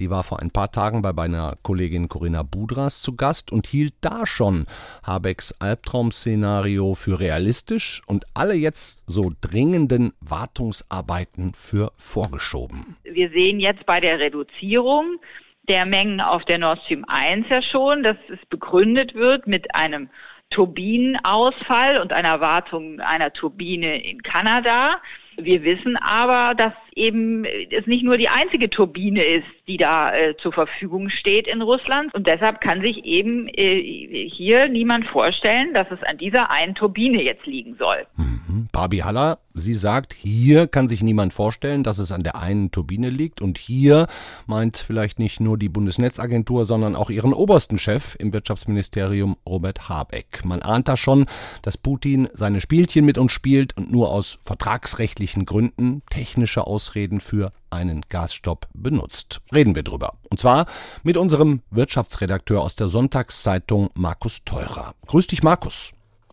die 0.00 0.10
war 0.10 0.24
vor 0.24 0.40
ein 0.40 0.50
paar 0.50 0.72
Tagen 0.72 1.00
bei 1.00 1.12
meiner 1.12 1.58
Kollegin 1.62 2.08
Corinna 2.08 2.42
Budras 2.42 3.02
zu 3.02 3.14
Gast 3.14 3.52
und 3.52 3.68
hielt 3.68 3.94
da 4.00 4.26
schon 4.26 4.66
Habecks 5.04 5.54
Albtraum-Szenario 5.60 6.96
für 6.96 7.20
realistisch 7.20 8.02
und 8.06 8.24
alle 8.34 8.54
jetzt 8.54 9.04
so 9.06 9.30
dringenden 9.40 10.12
Wartungsarbeiten 10.18 11.54
für 11.54 11.92
vorgeschoben. 11.96 12.96
Wir 13.04 13.30
sehen 13.30 13.60
jetzt 13.60 13.86
bei 13.86 14.00
der 14.00 14.18
Reduzierung 14.18 15.20
der 15.68 15.86
Mengen 15.86 16.20
auf 16.20 16.44
der 16.44 16.58
Nord 16.58 16.82
Stream 16.84 17.04
1 17.06 17.48
ja 17.48 17.62
schon, 17.62 18.02
dass 18.02 18.16
es 18.28 18.44
begründet 18.48 19.14
wird 19.14 19.46
mit 19.46 19.74
einem 19.74 20.08
Turbinenausfall 20.50 22.00
und 22.00 22.12
einer 22.12 22.40
Wartung 22.40 23.00
einer 23.00 23.32
Turbine 23.32 24.02
in 24.02 24.22
Kanada. 24.22 24.96
Wir 25.36 25.62
wissen 25.62 25.96
aber, 25.96 26.54
dass 26.54 26.72
eben 26.96 27.44
es 27.44 27.86
nicht 27.86 28.04
nur 28.04 28.16
die 28.16 28.28
einzige 28.28 28.70
Turbine 28.70 29.22
ist, 29.22 29.46
die 29.66 29.76
da 29.76 30.14
äh, 30.14 30.36
zur 30.36 30.52
Verfügung 30.52 31.08
steht 31.08 31.46
in 31.46 31.62
Russland. 31.62 32.12
Und 32.14 32.26
deshalb 32.26 32.60
kann 32.60 32.82
sich 32.82 33.04
eben 33.04 33.48
äh, 33.48 34.28
hier 34.28 34.68
niemand 34.68 35.06
vorstellen, 35.06 35.72
dass 35.74 35.90
es 35.90 36.02
an 36.02 36.18
dieser 36.18 36.50
einen 36.50 36.74
Turbine 36.74 37.22
jetzt 37.22 37.46
liegen 37.46 37.76
soll. 37.78 38.06
Mhm. 38.16 38.68
Barbie 38.72 39.02
Haller, 39.02 39.38
sie 39.54 39.74
sagt, 39.74 40.14
hier 40.14 40.66
kann 40.66 40.88
sich 40.88 41.02
niemand 41.02 41.32
vorstellen, 41.32 41.84
dass 41.84 41.98
es 41.98 42.10
an 42.10 42.22
der 42.22 42.36
einen 42.36 42.70
Turbine 42.70 43.10
liegt. 43.10 43.40
Und 43.40 43.58
hier 43.58 44.06
meint 44.46 44.78
vielleicht 44.78 45.18
nicht 45.18 45.40
nur 45.40 45.58
die 45.58 45.68
Bundesnetzagentur, 45.68 46.64
sondern 46.64 46.96
auch 46.96 47.10
ihren 47.10 47.32
obersten 47.32 47.78
Chef 47.78 48.16
im 48.18 48.32
Wirtschaftsministerium, 48.32 49.36
Robert 49.46 49.88
Habeck. 49.88 50.44
Man 50.44 50.62
ahnt 50.62 50.88
da 50.88 50.96
schon, 50.96 51.26
dass 51.62 51.76
Putin 51.76 52.28
seine 52.32 52.60
Spielchen 52.60 53.04
mit 53.04 53.18
uns 53.18 53.32
spielt 53.32 53.76
und 53.76 53.92
nur 53.92 54.10
aus 54.10 54.38
vertragsrechtlichen 54.44 55.44
Gründen 55.44 56.02
technische 56.10 56.66
Aus 56.66 56.81
Ausreden 56.82 57.20
für 57.20 57.52
einen 57.70 58.00
Gasstopp 58.08 58.66
benutzt. 58.74 59.40
Reden 59.54 59.76
wir 59.76 59.84
drüber. 59.84 60.14
Und 60.30 60.40
zwar 60.40 60.66
mit 61.04 61.16
unserem 61.16 61.60
Wirtschaftsredakteur 61.70 62.60
aus 62.60 62.74
der 62.74 62.88
Sonntagszeitung 62.88 63.90
Markus 63.94 64.42
Teurer. 64.44 64.94
Grüß 65.06 65.28
dich, 65.28 65.44
Markus. 65.44 65.92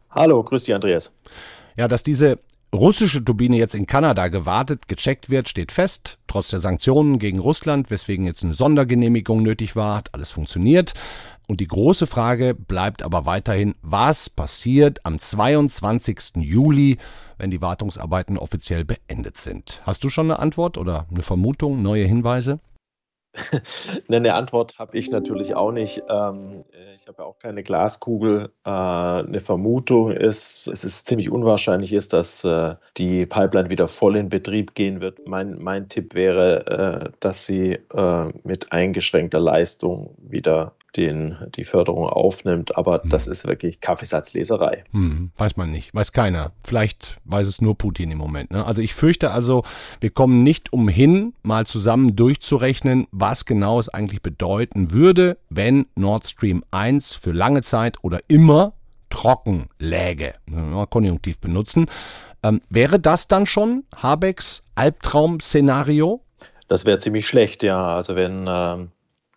Hallo, 0.10 0.42
grüß 0.42 0.64
dich, 0.64 0.74
Andreas. 0.74 1.14
Ja, 1.78 1.88
dass 1.88 2.02
diese 2.02 2.40
russische 2.74 3.24
Turbine 3.24 3.58
jetzt 3.58 3.76
in 3.76 3.86
Kanada 3.86 4.28
gewartet, 4.28 4.88
gecheckt 4.88 5.30
wird, 5.30 5.50
steht 5.50 5.72
fest. 5.72 6.18
Trotz 6.26 6.50
der 6.50 6.62
Sanktionen 6.62 7.20
gegen 7.20 7.38
Russland, 7.38 7.92
weswegen 7.92 8.26
jetzt 8.26 8.44
eine 8.44 8.56
Sondergenehmigung 8.56 9.44
nötig 9.44 9.76
war, 9.76 9.98
hat 9.98 10.16
alles 10.16 10.32
funktioniert. 10.32 10.96
Und 11.50 11.62
die 11.62 11.68
große 11.68 12.06
Frage 12.06 12.54
bleibt 12.54 13.02
aber 13.02 13.26
weiterhin, 13.26 13.74
was 13.82 14.30
passiert 14.30 15.04
am 15.04 15.18
22. 15.18 16.36
Juli, 16.36 17.00
wenn 17.40 17.50
die 17.50 17.60
Wartungsarbeiten 17.60 18.38
offiziell 18.38 18.86
beendet 18.86 19.36
sind? 19.36 19.82
Hast 19.84 20.04
du 20.04 20.10
schon 20.10 20.30
eine 20.30 20.38
Antwort 20.38 20.78
oder 20.78 21.08
eine 21.10 21.24
Vermutung, 21.24 21.82
neue 21.82 22.06
Hinweise? 22.06 22.60
eine 24.10 24.36
Antwort 24.36 24.78
habe 24.78 24.96
ich 24.96 25.10
natürlich 25.10 25.56
auch 25.56 25.72
nicht. 25.72 26.04
Ähm, 26.08 26.66
ich 26.96 27.08
habe 27.08 27.24
ja 27.24 27.26
auch 27.26 27.40
keine 27.40 27.64
Glaskugel. 27.64 28.52
Äh, 28.64 28.70
eine 28.70 29.40
Vermutung 29.40 30.12
ist, 30.12 30.68
es 30.68 30.84
ist 30.84 31.08
ziemlich 31.08 31.32
unwahrscheinlich 31.32 31.94
ist, 31.94 32.14
dass 32.14 32.44
äh, 32.44 32.76
die 32.98 33.26
Pipeline 33.26 33.70
wieder 33.72 33.88
voll 33.88 34.18
in 34.18 34.30
Betrieb 34.30 34.76
gehen 34.76 35.02
wird. 35.02 35.28
Mein, 35.28 35.58
mein 35.60 35.90
Tipp 35.90 36.14
wäre, 36.14 36.68
äh, 36.68 37.12
dass 37.20 37.46
sie 37.46 37.80
mit 38.44 38.72
eingeschränkter 38.72 39.40
Leistung 39.40 40.16
wieder 40.20 40.74
den, 40.96 41.38
die 41.56 41.66
Förderung 41.66 42.08
aufnimmt. 42.08 42.78
Aber 42.78 43.04
hm. 43.04 43.10
das 43.10 43.28
ist 43.28 43.48
wirklich 43.48 43.80
Kaffeesatzleserei. 43.80 44.84
Hm, 44.92 45.32
weiß 45.38 45.58
man 45.58 45.72
nicht, 45.72 45.94
weiß 45.94 46.12
keiner. 46.12 46.52
Vielleicht 46.64 47.18
weiß 47.26 47.48
es 47.48 47.62
nur 47.62 47.78
Putin 47.78 48.12
im 48.12 48.18
Moment. 48.18 48.52
Ne? 48.52 48.66
Also 48.66 48.82
ich 48.82 48.94
fürchte 48.94 49.32
also, 49.32 49.64
wir 50.00 50.10
kommen 50.10 50.44
nicht 50.44 50.74
umhin, 50.74 51.34
mal 51.44 51.66
zusammen 51.66 52.16
durchzurechnen, 52.16 53.08
was 53.12 53.46
genau 53.46 53.80
es 53.80 53.90
eigentlich 53.90 54.22
bedeuten 54.22 54.92
würde, 54.92 55.38
wenn 55.50 55.86
Nord 55.96 56.28
Stream 56.28 56.64
1 56.72 57.14
für 57.14 57.32
lange 57.32 57.62
Zeit 57.62 57.98
oder 58.04 58.20
immer 58.28 58.74
trocken 59.10 59.70
läge. 59.80 60.34
Konjunktiv 60.90 61.40
benutzen. 61.40 61.88
Ähm, 62.44 62.62
wäre 62.70 63.00
das 63.00 63.28
dann 63.28 63.46
schon 63.46 63.84
Habecks 63.96 64.64
Albtraum-Szenario? 64.76 66.22
Das 66.68 66.86
wäre 66.86 67.00
ziemlich 67.00 67.28
schlecht, 67.28 67.64
ja. 67.64 67.96
Also 67.96 68.16
wenn 68.16 68.46
ähm, 68.48 68.92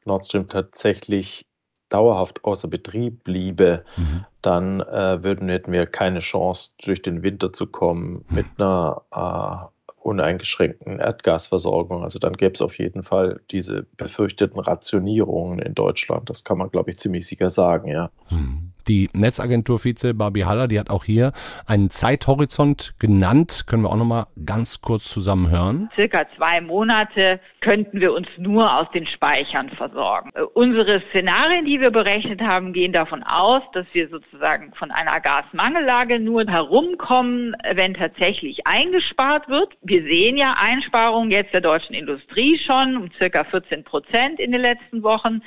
Nord 0.04 0.26
Stream 0.26 0.46
tatsächlich 0.46 1.46
dauerhaft 1.88 2.44
außer 2.44 2.68
Betrieb 2.68 3.22
bliebe, 3.24 3.84
mhm. 3.96 4.24
dann 4.40 4.80
äh, 4.80 5.22
würden, 5.22 5.48
hätten 5.48 5.72
wir 5.72 5.86
keine 5.86 6.20
Chance, 6.20 6.70
durch 6.82 7.02
den 7.02 7.22
Winter 7.22 7.52
zu 7.52 7.66
kommen 7.66 8.24
mhm. 8.28 8.34
mit 8.34 8.46
einer 8.56 9.02
äh, 9.12 9.72
uneingeschränkten 10.02 10.98
Erdgasversorgung. 10.98 12.02
Also 12.02 12.18
dann 12.18 12.32
gäbe 12.32 12.52
es 12.54 12.62
auf 12.62 12.78
jeden 12.78 13.02
Fall 13.02 13.40
diese 13.50 13.86
befürchteten 13.96 14.58
Rationierungen 14.58 15.58
in 15.58 15.74
Deutschland. 15.74 16.28
Das 16.30 16.44
kann 16.44 16.58
man, 16.58 16.70
glaube 16.70 16.90
ich, 16.90 16.98
ziemlich 16.98 17.26
sicher 17.26 17.50
sagen, 17.50 17.88
ja. 17.88 18.10
Mhm. 18.30 18.71
Die 18.88 19.08
Netzagentur-Vize 19.12 20.14
Barbie 20.14 20.44
Haller, 20.44 20.68
die 20.68 20.78
hat 20.78 20.90
auch 20.90 21.04
hier 21.04 21.32
einen 21.66 21.90
Zeithorizont 21.90 22.94
genannt. 22.98 23.64
Können 23.66 23.82
wir 23.82 23.90
auch 23.90 23.96
noch 23.96 24.04
mal 24.04 24.26
ganz 24.44 24.80
kurz 24.80 25.08
zusammen 25.08 25.50
hören? 25.50 25.90
Circa 25.94 26.26
zwei 26.36 26.60
Monate 26.60 27.40
könnten 27.60 28.00
wir 28.00 28.12
uns 28.12 28.26
nur 28.38 28.80
aus 28.80 28.86
den 28.92 29.06
Speichern 29.06 29.68
versorgen. 29.70 30.30
Äh, 30.34 30.42
unsere 30.42 31.02
Szenarien, 31.10 31.64
die 31.64 31.80
wir 31.80 31.90
berechnet 31.90 32.40
haben, 32.40 32.72
gehen 32.72 32.92
davon 32.92 33.22
aus, 33.22 33.62
dass 33.72 33.86
wir 33.92 34.08
sozusagen 34.08 34.72
von 34.74 34.90
einer 34.90 35.20
Gasmangellage 35.20 36.18
nur 36.18 36.44
herumkommen, 36.46 37.54
wenn 37.74 37.94
tatsächlich 37.94 38.66
eingespart 38.66 39.48
wird. 39.48 39.74
Wir 39.82 40.02
sehen 40.02 40.36
ja 40.36 40.56
Einsparungen 40.58 41.30
jetzt 41.30 41.54
der 41.54 41.60
deutschen 41.60 41.94
Industrie 41.94 42.58
schon 42.58 42.96
um 42.96 43.10
circa 43.18 43.44
14 43.44 43.84
Prozent 43.84 44.40
in 44.40 44.52
den 44.52 44.60
letzten 44.60 45.02
Wochen. 45.02 45.42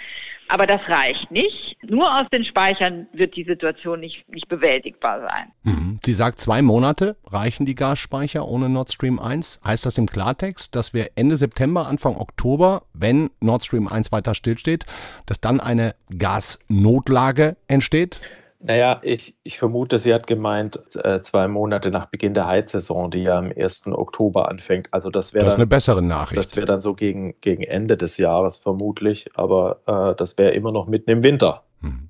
Aber 0.48 0.68
das 0.68 0.82
reicht 0.88 1.32
nicht. 1.32 1.78
Nur 1.88 2.20
aus 2.20 2.28
den 2.32 2.44
Speichern 2.44 3.08
wird 3.14 3.36
die 3.36 3.44
Situation 3.44 4.00
nicht, 4.00 4.28
nicht 4.30 4.48
bewältigbar 4.48 5.22
sein. 5.22 5.52
Mhm. 5.64 6.00
Sie 6.04 6.14
sagt, 6.14 6.40
zwei 6.40 6.62
Monate 6.62 7.16
reichen 7.26 7.66
die 7.66 7.76
Gasspeicher 7.76 8.48
ohne 8.48 8.70
Nord 8.70 8.92
Stream 8.92 9.20
1. 9.20 9.62
Heißt 9.64 9.86
das 9.86 9.98
im 9.98 10.08
Klartext, 10.08 10.76
dass 10.76 10.94
wir 10.94 11.12
Ende 11.16 11.38
September, 11.38 11.88
Anfang 11.88 12.16
Oktober, 12.16 12.84
wenn 12.94 13.30
Nord 13.40 13.64
Stream 13.64 13.88
1 13.88 14.12
weiter 14.12 14.36
stillsteht, 14.36 14.86
dass 15.26 15.40
dann 15.40 15.60
eine 15.60 15.96
Gasnotlage 16.18 17.58
entsteht? 17.68 18.22
Naja, 18.60 19.00
ich, 19.04 19.36
ich 19.44 19.60
vermute, 19.60 20.00
sie 20.00 20.14
hat 20.14 20.28
gemeint, 20.28 20.80
äh, 20.96 21.22
zwei 21.22 21.48
Monate 21.48 21.92
nach 21.92 22.08
Beginn 22.08 22.34
der 22.34 22.48
Heizsaison, 22.48 23.12
die 23.12 23.24
ja 23.24 23.38
am 23.38 23.52
1. 23.56 23.88
Oktober 23.88 24.50
anfängt. 24.50 24.88
Also 24.92 25.10
das 25.10 25.34
wäre 25.34 25.46
das 25.46 25.54
ist 25.54 25.60
eine 25.60 25.68
bessere 25.68 26.02
Nachricht. 26.02 26.38
Das 26.38 26.56
wäre 26.56 26.66
dann 26.66 26.82
so 26.82 26.94
gegen, 26.94 27.36
gegen 27.42 27.64
Ende 27.64 27.98
des 27.98 28.18
Jahres 28.18 28.58
vermutlich, 28.58 29.30
aber 29.36 29.82
äh, 29.86 30.16
das 30.16 30.38
wäre 30.38 30.52
immer 30.52 30.72
noch 30.72 30.88
mitten 30.88 31.12
im 31.12 31.24
Winter. 31.24 31.64
Hm. 31.82 32.10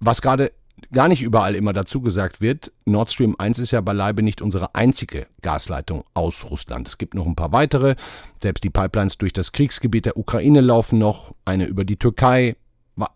Was 0.00 0.22
gerade 0.22 0.50
gar 0.92 1.08
nicht 1.08 1.22
überall 1.22 1.54
immer 1.54 1.72
dazu 1.72 2.00
gesagt 2.00 2.40
wird, 2.40 2.72
Nord 2.84 3.12
Stream 3.12 3.36
1 3.38 3.58
ist 3.58 3.70
ja 3.70 3.80
beileibe 3.80 4.22
nicht 4.22 4.42
unsere 4.42 4.74
einzige 4.74 5.26
Gasleitung 5.42 6.04
aus 6.14 6.50
Russland. 6.50 6.88
Es 6.88 6.98
gibt 6.98 7.14
noch 7.14 7.26
ein 7.26 7.36
paar 7.36 7.52
weitere. 7.52 7.94
Selbst 8.38 8.64
die 8.64 8.70
Pipelines 8.70 9.18
durch 9.18 9.32
das 9.32 9.52
Kriegsgebiet 9.52 10.06
der 10.06 10.16
Ukraine 10.16 10.60
laufen 10.60 10.98
noch, 10.98 11.34
eine 11.44 11.66
über 11.66 11.84
die 11.84 11.96
Türkei, 11.96 12.56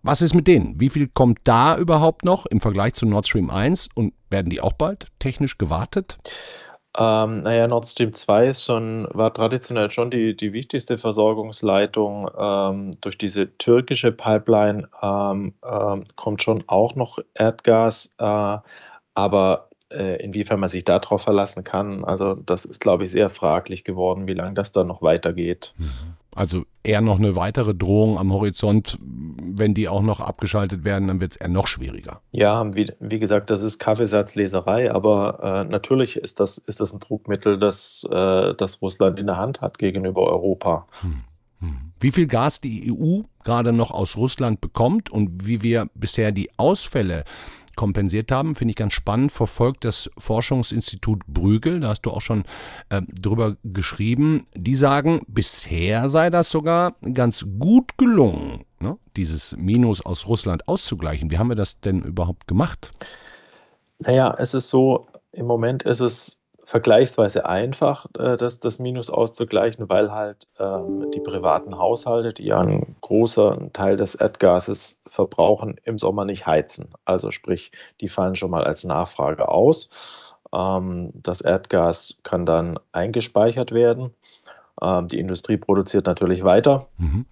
was 0.02 0.22
ist 0.22 0.34
mit 0.34 0.46
denen? 0.46 0.80
Wie 0.80 0.88
viel 0.88 1.08
kommt 1.08 1.40
da 1.44 1.76
überhaupt 1.76 2.24
noch 2.24 2.46
im 2.46 2.60
Vergleich 2.60 2.94
zu 2.94 3.06
Nord 3.06 3.26
Stream 3.26 3.50
1 3.50 3.88
und 3.94 4.14
werden 4.30 4.50
die 4.50 4.60
auch 4.60 4.72
bald 4.72 5.08
technisch 5.18 5.58
gewartet? 5.58 6.18
Ähm, 6.96 7.42
naja, 7.42 7.66
Nord 7.66 7.88
Stream 7.88 8.14
2 8.14 8.46
ist 8.48 8.64
schon, 8.64 9.08
war 9.12 9.34
traditionell 9.34 9.90
schon 9.90 10.10
die, 10.10 10.36
die 10.36 10.52
wichtigste 10.52 10.96
Versorgungsleitung. 10.96 12.30
Ähm, 12.38 12.92
durch 13.00 13.18
diese 13.18 13.56
türkische 13.58 14.12
Pipeline 14.12 14.88
ähm, 15.02 15.54
ähm 15.64 16.04
kommt 16.14 16.42
schon 16.42 16.62
auch 16.68 16.94
noch 16.94 17.18
Erdgas, 17.34 18.10
äh, 18.18 18.58
aber 19.14 19.68
äh, 19.94 20.22
inwiefern 20.22 20.60
man 20.60 20.68
sich 20.68 20.84
darauf 20.84 21.22
verlassen 21.22 21.64
kann, 21.64 22.04
also 22.04 22.34
das 22.34 22.64
ist, 22.64 22.80
glaube 22.80 23.04
ich, 23.04 23.10
sehr 23.10 23.30
fraglich 23.30 23.84
geworden, 23.84 24.26
wie 24.26 24.34
lange 24.34 24.54
das 24.54 24.72
dann 24.72 24.86
noch 24.86 25.02
weitergeht. 25.02 25.74
Mhm. 25.78 25.90
Also 26.34 26.64
eher 26.82 27.00
noch 27.00 27.18
eine 27.18 27.36
weitere 27.36 27.74
Drohung 27.74 28.18
am 28.18 28.32
Horizont. 28.32 28.98
Wenn 29.56 29.74
die 29.74 29.88
auch 29.88 30.02
noch 30.02 30.20
abgeschaltet 30.20 30.84
werden, 30.84 31.08
dann 31.08 31.20
wird 31.20 31.32
es 31.32 31.36
eher 31.36 31.48
noch 31.48 31.66
schwieriger. 31.66 32.20
Ja, 32.32 32.74
wie, 32.74 32.92
wie, 33.00 33.18
gesagt, 33.18 33.50
das 33.50 33.62
ist 33.62 33.78
Kaffeesatzleserei, 33.78 34.92
aber 34.92 35.40
äh, 35.42 35.70
natürlich 35.70 36.16
ist 36.16 36.40
das, 36.40 36.58
ist 36.58 36.80
das 36.80 36.92
ein 36.92 37.00
Druckmittel, 37.00 37.58
das, 37.58 38.06
äh, 38.10 38.54
das 38.54 38.82
Russland 38.82 39.18
in 39.18 39.26
der 39.26 39.36
Hand 39.36 39.60
hat 39.60 39.78
gegenüber 39.78 40.22
Europa. 40.22 40.86
Hm, 41.00 41.24
hm. 41.60 41.92
Wie 42.00 42.12
viel 42.12 42.26
Gas 42.26 42.60
die 42.60 42.92
EU 42.92 43.20
gerade 43.44 43.72
noch 43.72 43.90
aus 43.90 44.16
Russland 44.16 44.60
bekommt 44.60 45.10
und 45.10 45.46
wie 45.46 45.62
wir 45.62 45.88
bisher 45.94 46.32
die 46.32 46.50
Ausfälle 46.56 47.24
kompensiert 47.74 48.32
haben. 48.32 48.54
Finde 48.54 48.72
ich 48.72 48.76
ganz 48.76 48.92
spannend. 48.92 49.32
Verfolgt 49.32 49.84
das 49.84 50.10
Forschungsinstitut 50.18 51.26
Brügel, 51.26 51.80
da 51.80 51.88
hast 51.88 52.02
du 52.02 52.10
auch 52.10 52.20
schon 52.20 52.44
äh, 52.88 53.02
drüber 53.20 53.56
geschrieben. 53.64 54.46
Die 54.54 54.74
sagen, 54.74 55.22
bisher 55.26 56.08
sei 56.08 56.30
das 56.30 56.50
sogar 56.50 56.96
ganz 57.12 57.46
gut 57.58 57.98
gelungen, 57.98 58.63
ne? 58.84 58.98
dieses 59.16 59.56
Minus 59.56 60.04
aus 60.04 60.26
Russland 60.26 60.68
auszugleichen. 60.68 61.30
Wie 61.30 61.38
haben 61.38 61.48
wir 61.48 61.56
das 61.56 61.80
denn 61.80 62.02
überhaupt 62.02 62.46
gemacht? 62.46 62.90
Naja, 63.98 64.34
es 64.38 64.54
ist 64.54 64.68
so, 64.68 65.06
im 65.32 65.46
Moment 65.46 65.82
ist 65.82 66.00
es 66.00 66.40
vergleichsweise 66.64 67.46
einfach, 67.46 68.06
äh, 68.18 68.36
das, 68.36 68.58
das 68.58 68.78
Minus 68.78 69.10
auszugleichen, 69.10 69.88
weil 69.88 70.12
halt 70.12 70.48
ähm, 70.58 71.10
die 71.12 71.20
privaten 71.20 71.78
Haushalte, 71.78 72.32
die 72.32 72.46
ja 72.46 72.60
einen 72.60 72.96
großen 73.02 73.72
Teil 73.72 73.96
des 73.96 74.14
Erdgases 74.14 75.02
verbrauchen, 75.08 75.76
im 75.84 75.98
Sommer 75.98 76.24
nicht 76.24 76.46
heizen. 76.46 76.88
Also 77.04 77.30
sprich, 77.30 77.70
die 78.00 78.08
fallen 78.08 78.34
schon 78.34 78.50
mal 78.50 78.64
als 78.64 78.84
Nachfrage 78.84 79.48
aus. 79.48 79.90
Ähm, 80.52 81.10
das 81.14 81.42
Erdgas 81.42 82.16
kann 82.22 82.46
dann 82.46 82.78
eingespeichert 82.92 83.72
werden. 83.72 84.14
Ähm, 84.80 85.08
die 85.08 85.18
Industrie 85.18 85.58
produziert 85.58 86.06
natürlich 86.06 86.44
weiter. 86.44 86.86
Mhm. 86.96 87.26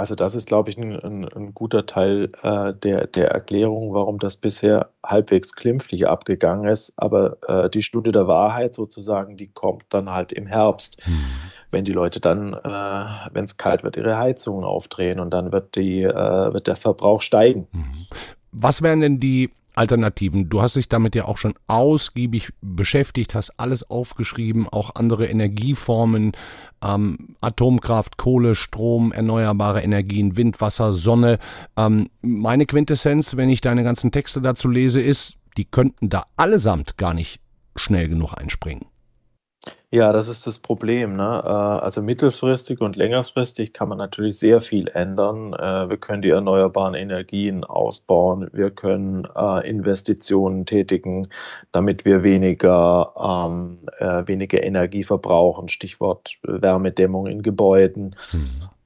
Also 0.00 0.14
das 0.14 0.34
ist, 0.34 0.48
glaube 0.48 0.70
ich, 0.70 0.78
ein, 0.78 0.98
ein, 0.98 1.28
ein 1.28 1.52
guter 1.52 1.84
Teil 1.84 2.32
äh, 2.42 2.72
der, 2.72 3.06
der 3.06 3.32
Erklärung, 3.32 3.92
warum 3.92 4.18
das 4.18 4.38
bisher 4.38 4.88
halbwegs 5.04 5.54
klimpflich 5.54 6.08
abgegangen 6.08 6.70
ist. 6.70 6.94
Aber 6.96 7.36
äh, 7.46 7.68
die 7.68 7.82
Stunde 7.82 8.10
der 8.10 8.26
Wahrheit 8.26 8.74
sozusagen, 8.74 9.36
die 9.36 9.48
kommt 9.48 9.84
dann 9.90 10.08
halt 10.08 10.32
im 10.32 10.46
Herbst, 10.46 10.96
hm. 11.04 11.20
wenn 11.70 11.84
die 11.84 11.92
Leute 11.92 12.18
dann, 12.18 12.54
äh, 12.54 13.28
wenn 13.34 13.44
es 13.44 13.58
kalt 13.58 13.84
wird, 13.84 13.98
ihre 13.98 14.16
Heizungen 14.16 14.64
aufdrehen 14.64 15.20
und 15.20 15.34
dann 15.34 15.52
wird, 15.52 15.76
die, 15.76 16.02
äh, 16.02 16.14
wird 16.54 16.66
der 16.66 16.76
Verbrauch 16.76 17.20
steigen. 17.20 17.68
Hm. 17.72 18.06
Was 18.52 18.80
wären 18.80 19.00
denn 19.00 19.18
die 19.18 19.50
Alternativen. 19.74 20.48
Du 20.48 20.62
hast 20.62 20.76
dich 20.76 20.88
damit 20.88 21.14
ja 21.14 21.24
auch 21.26 21.38
schon 21.38 21.54
ausgiebig 21.66 22.52
beschäftigt, 22.60 23.34
hast 23.34 23.58
alles 23.58 23.88
aufgeschrieben, 23.88 24.68
auch 24.68 24.94
andere 24.94 25.26
Energieformen, 25.26 26.32
ähm, 26.82 27.36
Atomkraft, 27.40 28.16
Kohle, 28.16 28.54
Strom, 28.54 29.12
erneuerbare 29.12 29.82
Energien, 29.82 30.36
Wind, 30.36 30.60
Wasser, 30.60 30.92
Sonne. 30.92 31.38
Ähm, 31.76 32.10
meine 32.22 32.66
Quintessenz, 32.66 33.36
wenn 33.36 33.48
ich 33.48 33.60
deine 33.60 33.84
ganzen 33.84 34.12
Texte 34.12 34.40
dazu 34.40 34.68
lese, 34.68 35.00
ist, 35.00 35.36
die 35.56 35.64
könnten 35.64 36.08
da 36.08 36.24
allesamt 36.36 36.96
gar 36.96 37.14
nicht 37.14 37.40
schnell 37.76 38.08
genug 38.08 38.34
einspringen. 38.34 38.89
Ja, 39.92 40.12
das 40.12 40.28
ist 40.28 40.46
das 40.46 40.60
Problem. 40.60 41.16
Ne? 41.16 41.42
Äh, 41.44 41.48
also 41.48 42.00
mittelfristig 42.00 42.80
und 42.80 42.94
längerfristig 42.94 43.72
kann 43.72 43.88
man 43.88 43.98
natürlich 43.98 44.38
sehr 44.38 44.60
viel 44.60 44.86
ändern. 44.88 45.52
Äh, 45.52 45.90
wir 45.90 45.96
können 45.96 46.22
die 46.22 46.28
erneuerbaren 46.30 46.94
Energien 46.94 47.64
ausbauen. 47.64 48.48
Wir 48.52 48.70
können 48.70 49.26
äh, 49.34 49.68
Investitionen 49.68 50.64
tätigen, 50.64 51.26
damit 51.72 52.04
wir 52.04 52.22
weniger, 52.22 53.14
ähm, 53.18 53.78
weniger 54.26 54.62
Energie 54.62 55.02
verbrauchen. 55.02 55.68
Stichwort 55.68 56.38
Wärmedämmung 56.44 57.26
in 57.26 57.42
Gebäuden. 57.42 58.14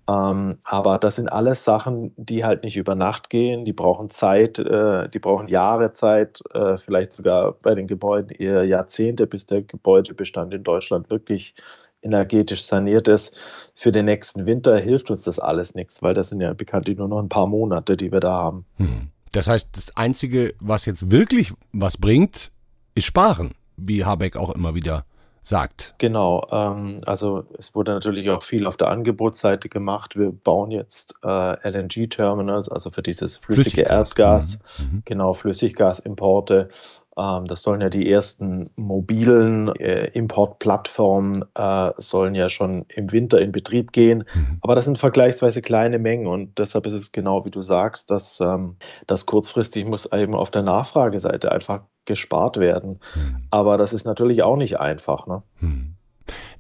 Ähm, 0.06 0.58
aber 0.64 0.98
das 0.98 1.16
sind 1.16 1.28
alles 1.28 1.64
Sachen, 1.64 2.12
die 2.16 2.44
halt 2.44 2.62
nicht 2.62 2.76
über 2.76 2.94
Nacht 2.94 3.30
gehen. 3.30 3.64
Die 3.64 3.72
brauchen 3.72 4.10
Zeit, 4.10 4.58
äh, 4.58 5.08
die 5.08 5.18
brauchen 5.18 5.46
Jahre 5.46 5.92
Zeit, 5.92 6.42
äh, 6.52 6.76
vielleicht 6.76 7.14
sogar 7.14 7.56
bei 7.62 7.74
den 7.74 7.86
Gebäuden 7.86 8.30
eher 8.30 8.64
Jahrzehnte, 8.64 9.26
bis 9.26 9.46
der 9.46 9.62
Gebäudebestand 9.62 10.52
in 10.52 10.62
Deutschland 10.62 11.08
wirklich 11.10 11.54
energetisch 12.02 12.62
saniert 12.62 13.08
ist. 13.08 13.38
Für 13.74 13.92
den 13.92 14.04
nächsten 14.04 14.44
Winter 14.44 14.76
hilft 14.76 15.10
uns 15.10 15.22
das 15.22 15.38
alles 15.38 15.74
nichts, 15.74 16.02
weil 16.02 16.12
das 16.12 16.28
sind 16.28 16.42
ja 16.42 16.52
bekanntlich 16.52 16.98
nur 16.98 17.08
noch 17.08 17.20
ein 17.20 17.30
paar 17.30 17.46
Monate, 17.46 17.96
die 17.96 18.12
wir 18.12 18.20
da 18.20 18.32
haben. 18.32 18.66
Hm. 18.76 19.08
Das 19.32 19.48
heißt, 19.48 19.70
das 19.72 19.96
Einzige, 19.96 20.54
was 20.60 20.84
jetzt 20.84 21.10
wirklich 21.10 21.52
was 21.72 21.96
bringt, 21.96 22.52
ist 22.94 23.06
Sparen, 23.06 23.54
wie 23.76 24.04
Habeck 24.04 24.36
auch 24.36 24.54
immer 24.54 24.74
wieder 24.74 25.06
sagt. 25.44 25.94
Genau, 25.98 26.46
ähm, 26.50 26.98
also 27.04 27.44
es 27.58 27.74
wurde 27.74 27.92
natürlich 27.92 28.30
auch 28.30 28.42
viel 28.42 28.66
auf 28.66 28.78
der 28.78 28.88
Angebotsseite 28.88 29.68
gemacht. 29.68 30.16
Wir 30.18 30.32
bauen 30.32 30.70
jetzt 30.70 31.14
äh, 31.22 31.68
LNG-Terminals, 31.68 32.70
also 32.70 32.90
für 32.90 33.02
dieses 33.02 33.36
flüssige 33.36 33.84
Flüssiggas. 33.84 34.08
Erdgas, 34.08 34.62
mhm. 34.78 34.84
mhm. 34.84 35.02
genau, 35.04 35.34
Flüssiggasimporte. 35.34 36.70
Ähm, 37.16 37.44
das 37.44 37.62
sollen 37.62 37.82
ja 37.82 37.90
die 37.90 38.10
ersten 38.10 38.70
mobilen 38.76 39.68
äh, 39.76 40.06
Importplattformen 40.08 41.44
äh, 41.54 41.90
sollen 41.98 42.34
ja 42.34 42.48
schon 42.48 42.86
im 42.88 43.12
Winter 43.12 43.38
in 43.38 43.52
Betrieb 43.52 43.92
gehen. 43.92 44.24
Mhm. 44.34 44.58
Aber 44.62 44.74
das 44.74 44.86
sind 44.86 44.98
vergleichsweise 44.98 45.62
kleine 45.62 45.98
Mengen 45.98 46.26
und 46.26 46.58
deshalb 46.58 46.86
ist 46.86 46.94
es 46.94 47.12
genau 47.12 47.44
wie 47.44 47.50
du 47.50 47.60
sagst, 47.60 48.10
dass 48.10 48.40
ähm, 48.40 48.76
das 49.06 49.26
kurzfristig 49.26 49.86
muss 49.86 50.10
eben 50.10 50.34
auf 50.34 50.50
der 50.50 50.62
Nachfrageseite 50.62 51.52
einfach 51.52 51.82
gespart 52.04 52.58
werden. 52.58 53.00
Hm. 53.14 53.36
Aber 53.50 53.78
das 53.78 53.92
ist 53.92 54.04
natürlich 54.04 54.42
auch 54.42 54.56
nicht 54.56 54.78
einfach. 54.80 55.26
Ne? 55.26 55.42
Hm. 55.56 55.94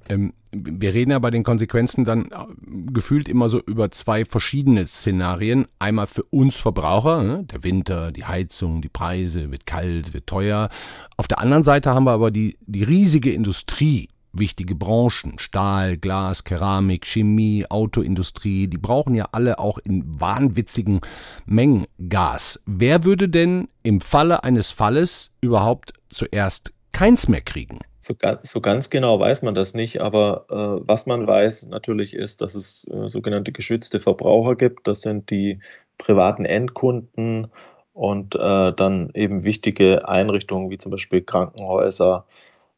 Ähm, 0.08 0.34
wir 0.52 0.94
reden 0.94 1.10
ja 1.10 1.18
bei 1.18 1.30
den 1.30 1.42
Konsequenzen 1.42 2.04
dann 2.04 2.26
äh, 2.26 2.92
gefühlt 2.92 3.28
immer 3.28 3.48
so 3.48 3.60
über 3.60 3.90
zwei 3.90 4.24
verschiedene 4.24 4.86
Szenarien. 4.86 5.66
Einmal 5.78 6.06
für 6.06 6.22
uns 6.24 6.56
Verbraucher, 6.56 7.22
ne? 7.22 7.44
der 7.44 7.64
Winter, 7.64 8.12
die 8.12 8.24
Heizung, 8.24 8.82
die 8.82 8.88
Preise, 8.88 9.50
wird 9.50 9.66
kalt, 9.66 10.14
wird 10.14 10.26
teuer. 10.26 10.68
Auf 11.16 11.28
der 11.28 11.38
anderen 11.38 11.64
Seite 11.64 11.94
haben 11.94 12.04
wir 12.04 12.12
aber 12.12 12.30
die, 12.30 12.56
die 12.66 12.84
riesige 12.84 13.32
Industrie, 13.32 14.08
wichtige 14.34 14.74
Branchen, 14.74 15.38
Stahl, 15.38 15.96
Glas, 15.96 16.44
Keramik, 16.44 17.06
Chemie, 17.06 17.64
Autoindustrie, 17.68 18.68
die 18.68 18.78
brauchen 18.78 19.14
ja 19.14 19.28
alle 19.32 19.58
auch 19.58 19.78
in 19.78 20.20
wahnwitzigen 20.20 21.00
Mengen 21.46 21.86
Gas. 22.08 22.60
Wer 22.66 23.04
würde 23.04 23.28
denn 23.28 23.68
im 23.82 24.00
Falle 24.00 24.44
eines 24.44 24.70
Falles 24.70 25.32
überhaupt 25.40 25.92
zuerst 26.10 26.72
keins 26.92 27.28
mehr 27.28 27.40
kriegen? 27.40 27.78
So, 28.00 28.14
so 28.42 28.60
ganz 28.60 28.90
genau 28.90 29.18
weiß 29.18 29.42
man 29.42 29.54
das 29.54 29.72
nicht, 29.72 30.02
aber 30.02 30.44
äh, 30.50 30.86
was 30.86 31.06
man 31.06 31.26
weiß 31.26 31.68
natürlich 31.68 32.14
ist, 32.14 32.42
dass 32.42 32.54
es 32.54 32.86
äh, 32.88 33.08
sogenannte 33.08 33.50
geschützte 33.50 33.98
Verbraucher 33.98 34.56
gibt. 34.56 34.86
Das 34.86 35.00
sind 35.00 35.30
die 35.30 35.58
privaten 35.96 36.44
Endkunden 36.44 37.48
und 37.94 38.34
äh, 38.34 38.72
dann 38.72 39.10
eben 39.14 39.44
wichtige 39.44 40.06
Einrichtungen 40.06 40.68
wie 40.68 40.78
zum 40.78 40.90
Beispiel 40.92 41.22
Krankenhäuser, 41.22 42.26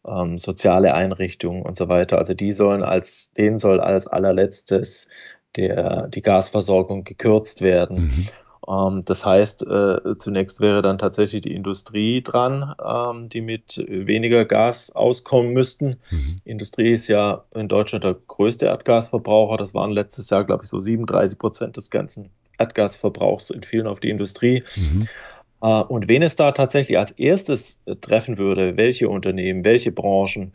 ähm, 0.06 0.38
soziale 0.38 0.94
Einrichtungen 0.94 1.62
und 1.62 1.76
so 1.76 1.88
weiter. 1.88 2.18
Also 2.18 2.34
die 2.34 2.52
sollen 2.52 2.82
als, 2.82 3.32
denen 3.32 3.58
soll 3.58 3.80
als 3.80 4.06
allerletztes 4.06 5.08
der, 5.56 6.08
die 6.08 6.22
Gasversorgung 6.22 7.04
gekürzt 7.04 7.62
werden. 7.62 8.04
Mhm. 8.04 8.28
Ähm, 8.68 9.02
das 9.04 9.24
heißt, 9.24 9.66
äh, 9.66 10.16
zunächst 10.18 10.60
wäre 10.60 10.82
dann 10.82 10.98
tatsächlich 10.98 11.42
die 11.42 11.54
Industrie 11.54 12.22
dran, 12.22 12.74
ähm, 12.84 13.28
die 13.28 13.40
mit 13.40 13.84
weniger 13.88 14.44
Gas 14.44 14.90
auskommen 14.94 15.52
müssten. 15.52 15.96
Mhm. 16.10 16.36
Industrie 16.44 16.92
ist 16.92 17.08
ja 17.08 17.44
in 17.54 17.68
Deutschland 17.68 18.04
der 18.04 18.16
größte 18.26 18.66
Erdgasverbraucher. 18.66 19.56
Das 19.56 19.74
waren 19.74 19.92
letztes 19.92 20.30
Jahr, 20.30 20.44
glaube 20.44 20.64
ich, 20.64 20.68
so 20.68 20.80
37 20.80 21.38
Prozent 21.38 21.76
des 21.76 21.90
ganzen 21.90 22.30
Erdgasverbrauchs 22.58 23.50
entfielen 23.50 23.86
auf 23.86 24.00
die 24.00 24.10
Industrie. 24.10 24.62
Mhm. 24.76 25.08
Äh, 25.62 25.82
und 25.82 26.08
wen 26.08 26.22
es 26.22 26.36
da 26.36 26.52
tatsächlich 26.52 26.98
als 26.98 27.12
erstes 27.12 27.80
äh, 27.86 27.96
treffen 27.96 28.38
würde, 28.38 28.76
welche 28.76 29.08
Unternehmen, 29.08 29.64
welche 29.64 29.92
Branchen, 29.92 30.52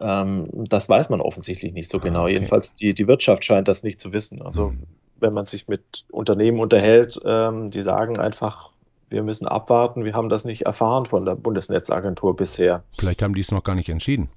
ähm, 0.00 0.48
das 0.52 0.88
weiß 0.88 1.10
man 1.10 1.20
offensichtlich 1.20 1.72
nicht 1.72 1.90
so 1.90 1.98
ah, 1.98 2.02
genau. 2.02 2.22
Okay. 2.24 2.34
Jedenfalls 2.34 2.74
die, 2.74 2.94
die 2.94 3.06
Wirtschaft 3.06 3.44
scheint 3.44 3.68
das 3.68 3.82
nicht 3.82 4.00
zu 4.00 4.12
wissen. 4.12 4.42
Also 4.42 4.70
mhm. 4.70 4.82
wenn 5.20 5.32
man 5.32 5.46
sich 5.46 5.68
mit 5.68 6.04
Unternehmen 6.10 6.60
unterhält, 6.60 7.20
ähm, 7.24 7.70
die 7.70 7.82
sagen 7.82 8.18
einfach, 8.18 8.70
wir 9.10 9.22
müssen 9.22 9.46
abwarten, 9.46 10.04
wir 10.04 10.14
haben 10.14 10.28
das 10.28 10.44
nicht 10.44 10.62
erfahren 10.62 11.06
von 11.06 11.24
der 11.24 11.36
Bundesnetzagentur 11.36 12.36
bisher. 12.36 12.82
Vielleicht 12.98 13.22
haben 13.22 13.34
die 13.34 13.40
es 13.40 13.52
noch 13.52 13.62
gar 13.62 13.74
nicht 13.74 13.88
entschieden. 13.88 14.28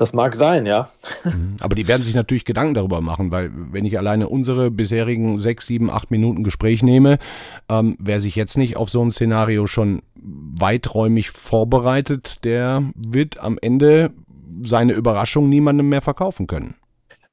Das 0.00 0.14
mag 0.14 0.34
sein, 0.34 0.64
ja. 0.64 0.88
Mhm. 1.24 1.56
Aber 1.60 1.74
die 1.74 1.86
werden 1.86 2.04
sich 2.04 2.14
natürlich 2.14 2.46
Gedanken 2.46 2.72
darüber 2.72 3.02
machen, 3.02 3.30
weil 3.30 3.50
wenn 3.52 3.84
ich 3.84 3.98
alleine 3.98 4.30
unsere 4.30 4.70
bisherigen 4.70 5.38
sechs, 5.38 5.66
sieben, 5.66 5.90
acht 5.90 6.10
Minuten 6.10 6.42
Gespräch 6.42 6.82
nehme, 6.82 7.18
ähm, 7.68 7.98
wer 8.00 8.18
sich 8.18 8.34
jetzt 8.34 8.56
nicht 8.56 8.78
auf 8.78 8.88
so 8.88 9.04
ein 9.04 9.10
Szenario 9.10 9.66
schon 9.66 10.00
weiträumig 10.14 11.28
vorbereitet, 11.28 12.46
der 12.46 12.82
wird 12.94 13.40
am 13.40 13.58
Ende 13.60 14.12
seine 14.64 14.94
Überraschung 14.94 15.50
niemandem 15.50 15.90
mehr 15.90 16.00
verkaufen 16.00 16.46
können. 16.46 16.76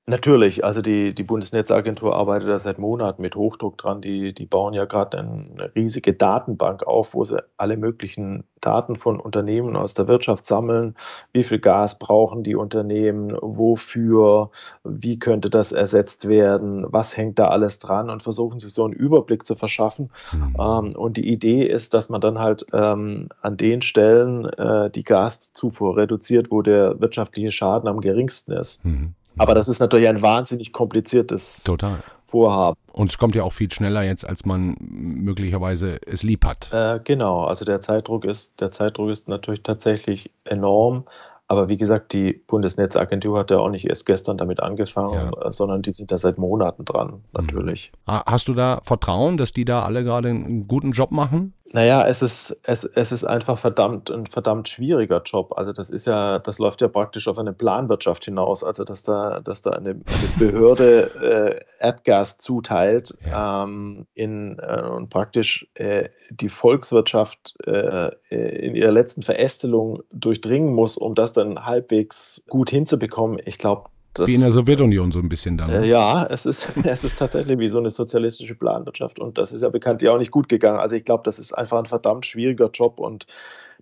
Natürlich, 0.09 0.63
also 0.63 0.81
die, 0.81 1.13
die 1.13 1.23
Bundesnetzagentur 1.23 2.15
arbeitet 2.15 2.47
da 2.47 2.57
seit 2.59 2.79
Monaten 2.79 3.21
mit 3.21 3.35
Hochdruck 3.35 3.77
dran. 3.77 4.01
Die, 4.01 4.33
die 4.33 4.45
bauen 4.45 4.73
ja 4.73 4.85
gerade 4.85 5.19
eine 5.19 5.75
riesige 5.75 6.13
Datenbank 6.13 6.87
auf, 6.87 7.13
wo 7.13 7.25
sie 7.25 7.43
alle 7.57 7.75
möglichen 7.75 8.45
Daten 8.61 8.95
von 8.95 9.19
Unternehmen 9.19 9.75
aus 9.75 9.95
der 9.95 10.07
Wirtschaft 10.07 10.47
sammeln. 10.47 10.95
Wie 11.33 11.43
viel 11.43 11.59
Gas 11.59 11.99
brauchen 11.99 12.43
die 12.43 12.55
Unternehmen? 12.55 13.37
Wofür? 13.41 14.49
Wie 14.85 15.19
könnte 15.19 15.49
das 15.49 15.73
ersetzt 15.73 16.25
werden? 16.29 16.85
Was 16.87 17.17
hängt 17.17 17.37
da 17.37 17.49
alles 17.49 17.79
dran? 17.79 18.09
Und 18.09 18.23
versuchen 18.23 18.59
sich 18.59 18.71
so 18.71 18.85
einen 18.85 18.93
Überblick 18.93 19.45
zu 19.45 19.55
verschaffen. 19.55 20.09
Mhm. 20.31 20.95
Und 20.95 21.17
die 21.17 21.29
Idee 21.29 21.65
ist, 21.65 21.93
dass 21.93 22.07
man 22.07 22.21
dann 22.21 22.39
halt 22.39 22.65
ähm, 22.71 23.27
an 23.41 23.57
den 23.57 23.81
Stellen 23.81 24.45
äh, 24.45 24.89
die 24.89 25.03
Gaszufuhr 25.03 25.97
reduziert, 25.97 26.49
wo 26.49 26.61
der 26.61 27.01
wirtschaftliche 27.01 27.51
Schaden 27.51 27.89
am 27.89 27.99
geringsten 27.99 28.53
ist. 28.53 28.85
Mhm. 28.85 29.13
Aber 29.37 29.53
das 29.53 29.67
ist 29.67 29.79
natürlich 29.79 30.07
ein 30.07 30.21
wahnsinnig 30.21 30.71
kompliziertes 30.71 31.63
Total. 31.63 31.99
Vorhaben. 32.27 32.77
Und 32.91 33.09
es 33.09 33.17
kommt 33.17 33.35
ja 33.35 33.43
auch 33.43 33.53
viel 33.53 33.71
schneller 33.71 34.03
jetzt, 34.03 34.27
als 34.27 34.45
man 34.45 34.75
möglicherweise 34.79 35.99
es 36.05 36.23
lieb 36.23 36.45
hat. 36.45 36.69
Äh, 36.73 36.99
genau, 37.03 37.45
also 37.45 37.63
der 37.63 37.79
Zeitdruck 37.79 38.25
ist, 38.25 38.59
der 38.59 38.71
Zeitdruck 38.71 39.09
ist 39.09 39.29
natürlich 39.29 39.63
tatsächlich 39.63 40.31
enorm. 40.43 41.05
Aber 41.49 41.69
wie 41.69 41.77
gesagt, 41.77 42.11
die 42.11 42.33
Bundesnetzagentur 42.33 43.39
hat 43.39 43.51
ja 43.51 43.59
auch 43.59 43.69
nicht 43.69 43.87
erst 43.87 44.05
gestern 44.05 44.37
damit 44.37 44.59
angefangen, 44.59 45.13
ja. 45.13 45.47
Äh, 45.47 45.51
sondern 45.51 45.81
die 45.81 45.93
sind 45.93 46.11
da 46.11 46.17
seit 46.17 46.37
Monaten 46.37 46.83
dran, 46.83 47.23
natürlich. 47.33 47.93
Mhm. 48.05 48.21
Hast 48.25 48.47
du 48.49 48.53
da 48.53 48.81
Vertrauen, 48.83 49.37
dass 49.37 49.53
die 49.53 49.63
da 49.63 49.83
alle 49.83 50.03
gerade 50.03 50.29
einen 50.29 50.67
guten 50.67 50.91
Job 50.91 51.11
machen? 51.11 51.53
Naja, 51.73 52.07
es 52.07 52.21
ist, 52.21 52.57
es, 52.63 52.85
es 52.85 53.11
ist 53.11 53.25
einfach 53.25 53.57
verdammt 53.57 54.09
ein 54.09 54.25
verdammt 54.25 54.69
schwieriger 54.69 55.21
Job. 55.23 55.53
Also 55.57 55.73
das 55.73 55.89
ist 55.89 56.07
ja, 56.07 56.39
das 56.39 56.59
läuft 56.59 56.81
ja 56.81 56.87
praktisch 56.87 57.27
auf 57.27 57.37
eine 57.37 57.51
Planwirtschaft 57.51 58.23
hinaus. 58.23 58.63
Also 58.63 58.85
dass 58.85 59.03
da, 59.03 59.41
dass 59.41 59.61
da 59.61 59.71
eine, 59.71 59.89
eine 59.89 60.03
Behörde 60.37 61.59
äh, 61.81 61.85
Erdgas 61.85 62.37
zuteilt 62.37 63.17
ja. 63.29 63.63
ähm, 63.63 64.07
in, 64.13 64.59
äh, 64.59 64.81
und 64.81 65.09
praktisch 65.09 65.67
äh, 65.73 66.07
die 66.29 66.49
Volkswirtschaft 66.49 67.55
äh, 67.65 68.11
in 68.29 68.75
ihrer 68.75 68.91
letzten 68.91 69.21
Verästelung 69.21 70.03
durchdringen 70.11 70.73
muss, 70.73 70.97
um 70.97 71.15
das 71.15 71.33
dann 71.37 71.65
halbwegs 71.65 72.43
gut 72.49 72.69
hinzubekommen. 72.69 73.39
Ich 73.45 73.57
glaube, 73.57 73.89
Das, 74.13 74.27
wie 74.27 74.35
in 74.35 74.41
der 74.41 74.51
Sowjetunion 74.51 75.11
so 75.11 75.19
ein 75.19 75.29
bisschen 75.29 75.57
dann. 75.57 75.69
Äh, 75.69 75.81
ne? 75.81 75.87
ja, 75.87 76.25
es 76.25 76.45
ist, 76.45 76.67
es 76.83 77.03
ist 77.03 77.17
tatsächlich 77.17 77.59
wie 77.59 77.69
so 77.69 77.77
eine 77.77 77.89
sozialistische 77.89 78.55
Planwirtschaft 78.55 79.19
und 79.19 79.37
das 79.37 79.51
ist 79.51 79.61
ja 79.61 79.69
bekanntlich 79.69 80.09
auch 80.09 80.17
nicht 80.17 80.31
gut 80.31 80.49
gegangen. 80.49 80.79
Also 80.79 80.95
ich 80.95 81.03
glaube, 81.03 81.23
das 81.23 81.39
ist 81.39 81.53
einfach 81.53 81.77
ein 81.77 81.85
verdammt 81.85 82.25
schwieriger 82.25 82.69
Job 82.73 82.99
und 82.99 83.25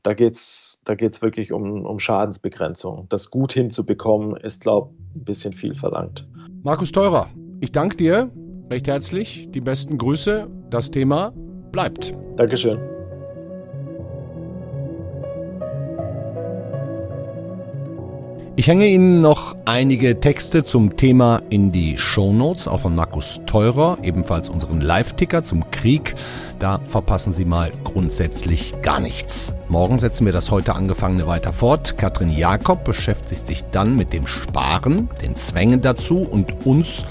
da 0.04 0.14
geht 0.14 0.36
es 0.36 0.82
da 0.86 0.94
geht's 0.94 1.22
wirklich 1.22 1.52
um, 1.52 1.86
um 1.86 2.00
Schadensbegrenzung. 2.00 3.08
Das 3.10 3.32
gut 3.32 3.54
hinzubekommen, 3.54 4.36
ist, 4.38 4.62
glaube 4.62 4.92
ich, 4.94 5.22
ein 5.22 5.26
bisschen 5.26 5.54
viel 5.54 5.74
verlangt. 5.74 6.28
Markus 6.64 6.92
Teurer, 6.92 7.28
ich 7.60 7.72
danke 7.72 7.98
dir 7.98 8.32
recht 8.70 8.88
herzlich. 8.88 9.50
Die 9.52 9.62
besten 9.62 9.98
Grüße. 9.98 10.48
Das 10.70 10.92
Thema 10.92 11.34
bleibt. 11.72 12.14
Dankeschön. 12.38 12.95
Ich 18.58 18.68
hänge 18.68 18.88
Ihnen 18.88 19.20
noch 19.20 19.54
einige 19.66 20.22
Texte 20.22 20.64
zum 20.64 20.96
Thema 20.96 21.42
in 21.50 21.74
die 21.74 21.98
Shownotes, 21.98 22.70
auch 22.70 22.80
von 22.80 22.96
Markus 22.96 23.42
Teurer, 23.46 23.98
ebenfalls 24.02 24.48
unseren 24.48 24.80
Live-Ticker 24.80 25.44
zum 25.44 25.70
Krieg. 25.72 26.16
Da 26.58 26.80
verpassen 26.88 27.34
Sie 27.34 27.44
mal 27.44 27.74
grundsätzlich 27.84 28.74
gar 28.82 29.02
nichts. 29.02 29.54
Morgen 29.68 30.00
setzen 30.00 30.26
wir 30.26 30.32
das 30.32 30.52
heute 30.52 30.74
angefangene 30.74 31.28
weiter 31.28 31.52
fort. 31.52 31.98
Katrin 31.98 32.30
Jakob 32.30 32.86
beschäftigt 32.86 33.46
sich 33.46 33.66
dann 33.72 33.98
mit 33.98 34.14
dem 34.14 34.26
Sparen, 34.26 35.10
den 35.22 35.36
Zwängen 35.36 35.82
dazu 35.82 36.20
und 36.20 36.66
uns 36.66 37.06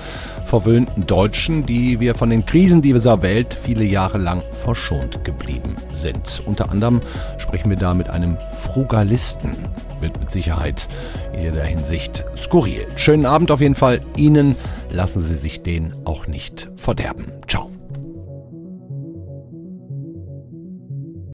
verwöhnten 0.45 1.07
Deutschen, 1.07 1.67
die 1.67 2.01
wir 2.01 2.15
von 2.15 2.31
den 2.31 2.47
Krisen 2.47 2.83
dieser 2.83 3.23
Welt 3.23 3.55
viele 3.55 3.85
Jahre 3.85 4.19
lang 4.19 4.43
verschont 4.63 5.25
geblieben 5.25 5.77
sind. 5.93 6.43
Unter 6.47 6.71
anderem 6.71 7.01
sprechen 7.39 7.71
wir 7.71 7.77
da 7.77 7.95
mit 7.95 8.11
einem 8.11 8.37
Frugalisten. 8.53 9.57
Wird 10.01 10.21
mit 10.21 10.31
Sicherheit 10.31 10.87
in 11.33 11.41
jeder 11.41 11.65
Hinsicht 11.65 12.25
skurril. 12.37 12.87
Schönen 12.97 13.27
Abend 13.27 13.51
auf 13.51 13.61
jeden 13.61 13.75
Fall. 13.75 14.01
Ihnen 14.17 14.57
lassen 14.91 15.21
Sie 15.21 15.35
sich 15.35 15.63
den 15.63 15.95
auch 16.05 16.27
nicht 16.27 16.71
verderben. 16.77 17.27
Ciao. 17.49 17.74